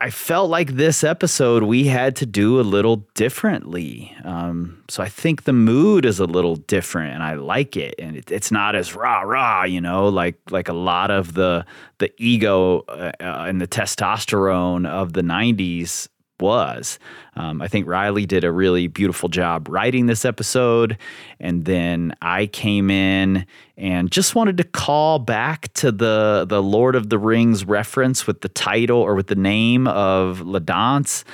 I 0.00 0.10
felt 0.10 0.50
like 0.50 0.72
this 0.72 1.02
episode 1.02 1.62
we 1.62 1.84
had 1.84 2.16
to 2.16 2.26
do 2.26 2.60
a 2.60 2.62
little 2.62 2.96
differently. 3.14 4.14
Um, 4.24 4.84
so 4.90 5.02
I 5.02 5.08
think 5.08 5.44
the 5.44 5.52
mood 5.54 6.04
is 6.04 6.18
a 6.18 6.26
little 6.26 6.56
different, 6.56 7.14
and 7.14 7.22
I 7.22 7.34
like 7.34 7.74
it. 7.74 7.94
And 7.98 8.16
it, 8.16 8.30
it's 8.30 8.50
not 8.50 8.74
as 8.74 8.94
rah 8.94 9.20
rah, 9.20 9.64
you 9.64 9.80
know, 9.80 10.08
like 10.08 10.36
like 10.50 10.68
a 10.68 10.74
lot 10.74 11.10
of 11.10 11.32
the 11.32 11.64
the 11.98 12.12
ego 12.18 12.80
uh, 12.88 13.12
uh 13.20 13.46
and 13.48 13.60
the 13.60 13.68
testosterone 13.68 14.86
of 14.86 15.14
the 15.14 15.22
'90s 15.22 16.08
was. 16.40 16.98
Um, 17.36 17.62
I 17.62 17.68
think 17.68 17.86
Riley 17.86 18.26
did 18.26 18.44
a 18.44 18.52
really 18.52 18.86
beautiful 18.86 19.28
job 19.28 19.68
writing 19.68 20.06
this 20.06 20.24
episode. 20.24 20.98
And 21.40 21.64
then 21.64 22.14
I 22.22 22.46
came 22.46 22.90
in 22.90 23.46
and 23.76 24.10
just 24.10 24.34
wanted 24.34 24.56
to 24.58 24.64
call 24.64 25.18
back 25.18 25.72
to 25.74 25.90
the, 25.90 26.46
the 26.48 26.62
Lord 26.62 26.96
of 26.96 27.10
the 27.10 27.18
Rings 27.18 27.64
reference 27.64 28.26
with 28.26 28.40
the 28.40 28.48
title 28.48 28.98
or 28.98 29.14
with 29.14 29.28
the 29.28 29.34
name 29.34 29.86
of 29.88 30.40
La 30.40 30.58
Danse. 30.58 31.24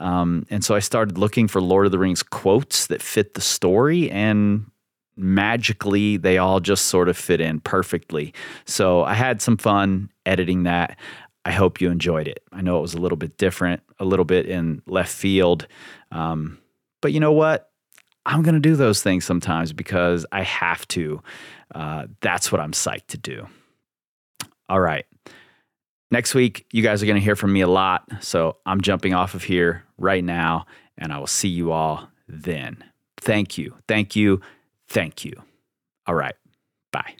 Um, 0.00 0.46
and 0.50 0.64
so 0.64 0.74
I 0.74 0.78
started 0.78 1.18
looking 1.18 1.48
for 1.48 1.60
Lord 1.60 1.86
of 1.86 1.92
the 1.92 1.98
Rings 1.98 2.22
quotes 2.22 2.86
that 2.86 3.02
fit 3.02 3.34
the 3.34 3.42
story, 3.42 4.10
and 4.10 4.64
magically 5.16 6.16
they 6.16 6.38
all 6.38 6.60
just 6.60 6.86
sort 6.86 7.10
of 7.10 7.16
fit 7.16 7.40
in 7.40 7.60
perfectly. 7.60 8.32
So 8.64 9.04
I 9.04 9.12
had 9.14 9.42
some 9.42 9.58
fun 9.58 10.10
editing 10.24 10.62
that. 10.62 10.98
I 11.44 11.50
hope 11.50 11.80
you 11.80 11.90
enjoyed 11.90 12.28
it. 12.28 12.42
I 12.52 12.62
know 12.62 12.78
it 12.78 12.82
was 12.82 12.94
a 12.94 13.00
little 13.00 13.18
bit 13.18 13.36
different, 13.36 13.82
a 14.02 14.04
little 14.04 14.24
bit 14.24 14.46
in 14.46 14.82
left 14.86 15.14
field. 15.14 15.66
Um, 16.10 16.58
but 17.00 17.12
you 17.12 17.20
know 17.20 17.32
what? 17.32 17.70
I'm 18.26 18.42
going 18.42 18.54
to 18.54 18.60
do 18.60 18.76
those 18.76 19.02
things 19.02 19.24
sometimes 19.24 19.72
because 19.72 20.26
I 20.32 20.42
have 20.42 20.86
to. 20.88 21.22
Uh, 21.74 22.06
that's 22.20 22.52
what 22.52 22.60
I'm 22.60 22.72
psyched 22.72 23.06
to 23.08 23.18
do. 23.18 23.46
All 24.68 24.80
right. 24.80 25.06
Next 26.10 26.34
week, 26.34 26.66
you 26.72 26.82
guys 26.82 27.02
are 27.02 27.06
going 27.06 27.16
to 27.16 27.24
hear 27.24 27.36
from 27.36 27.52
me 27.52 27.62
a 27.62 27.68
lot. 27.68 28.04
So 28.20 28.56
I'm 28.66 28.80
jumping 28.80 29.14
off 29.14 29.34
of 29.34 29.44
here 29.44 29.84
right 29.96 30.22
now, 30.22 30.66
and 30.98 31.12
I 31.12 31.18
will 31.18 31.26
see 31.26 31.48
you 31.48 31.72
all 31.72 32.08
then. 32.28 32.84
Thank 33.16 33.56
you. 33.56 33.74
Thank 33.88 34.14
you. 34.14 34.40
Thank 34.88 35.24
you. 35.24 35.32
All 36.06 36.14
right. 36.14 36.34
Bye. 36.92 37.16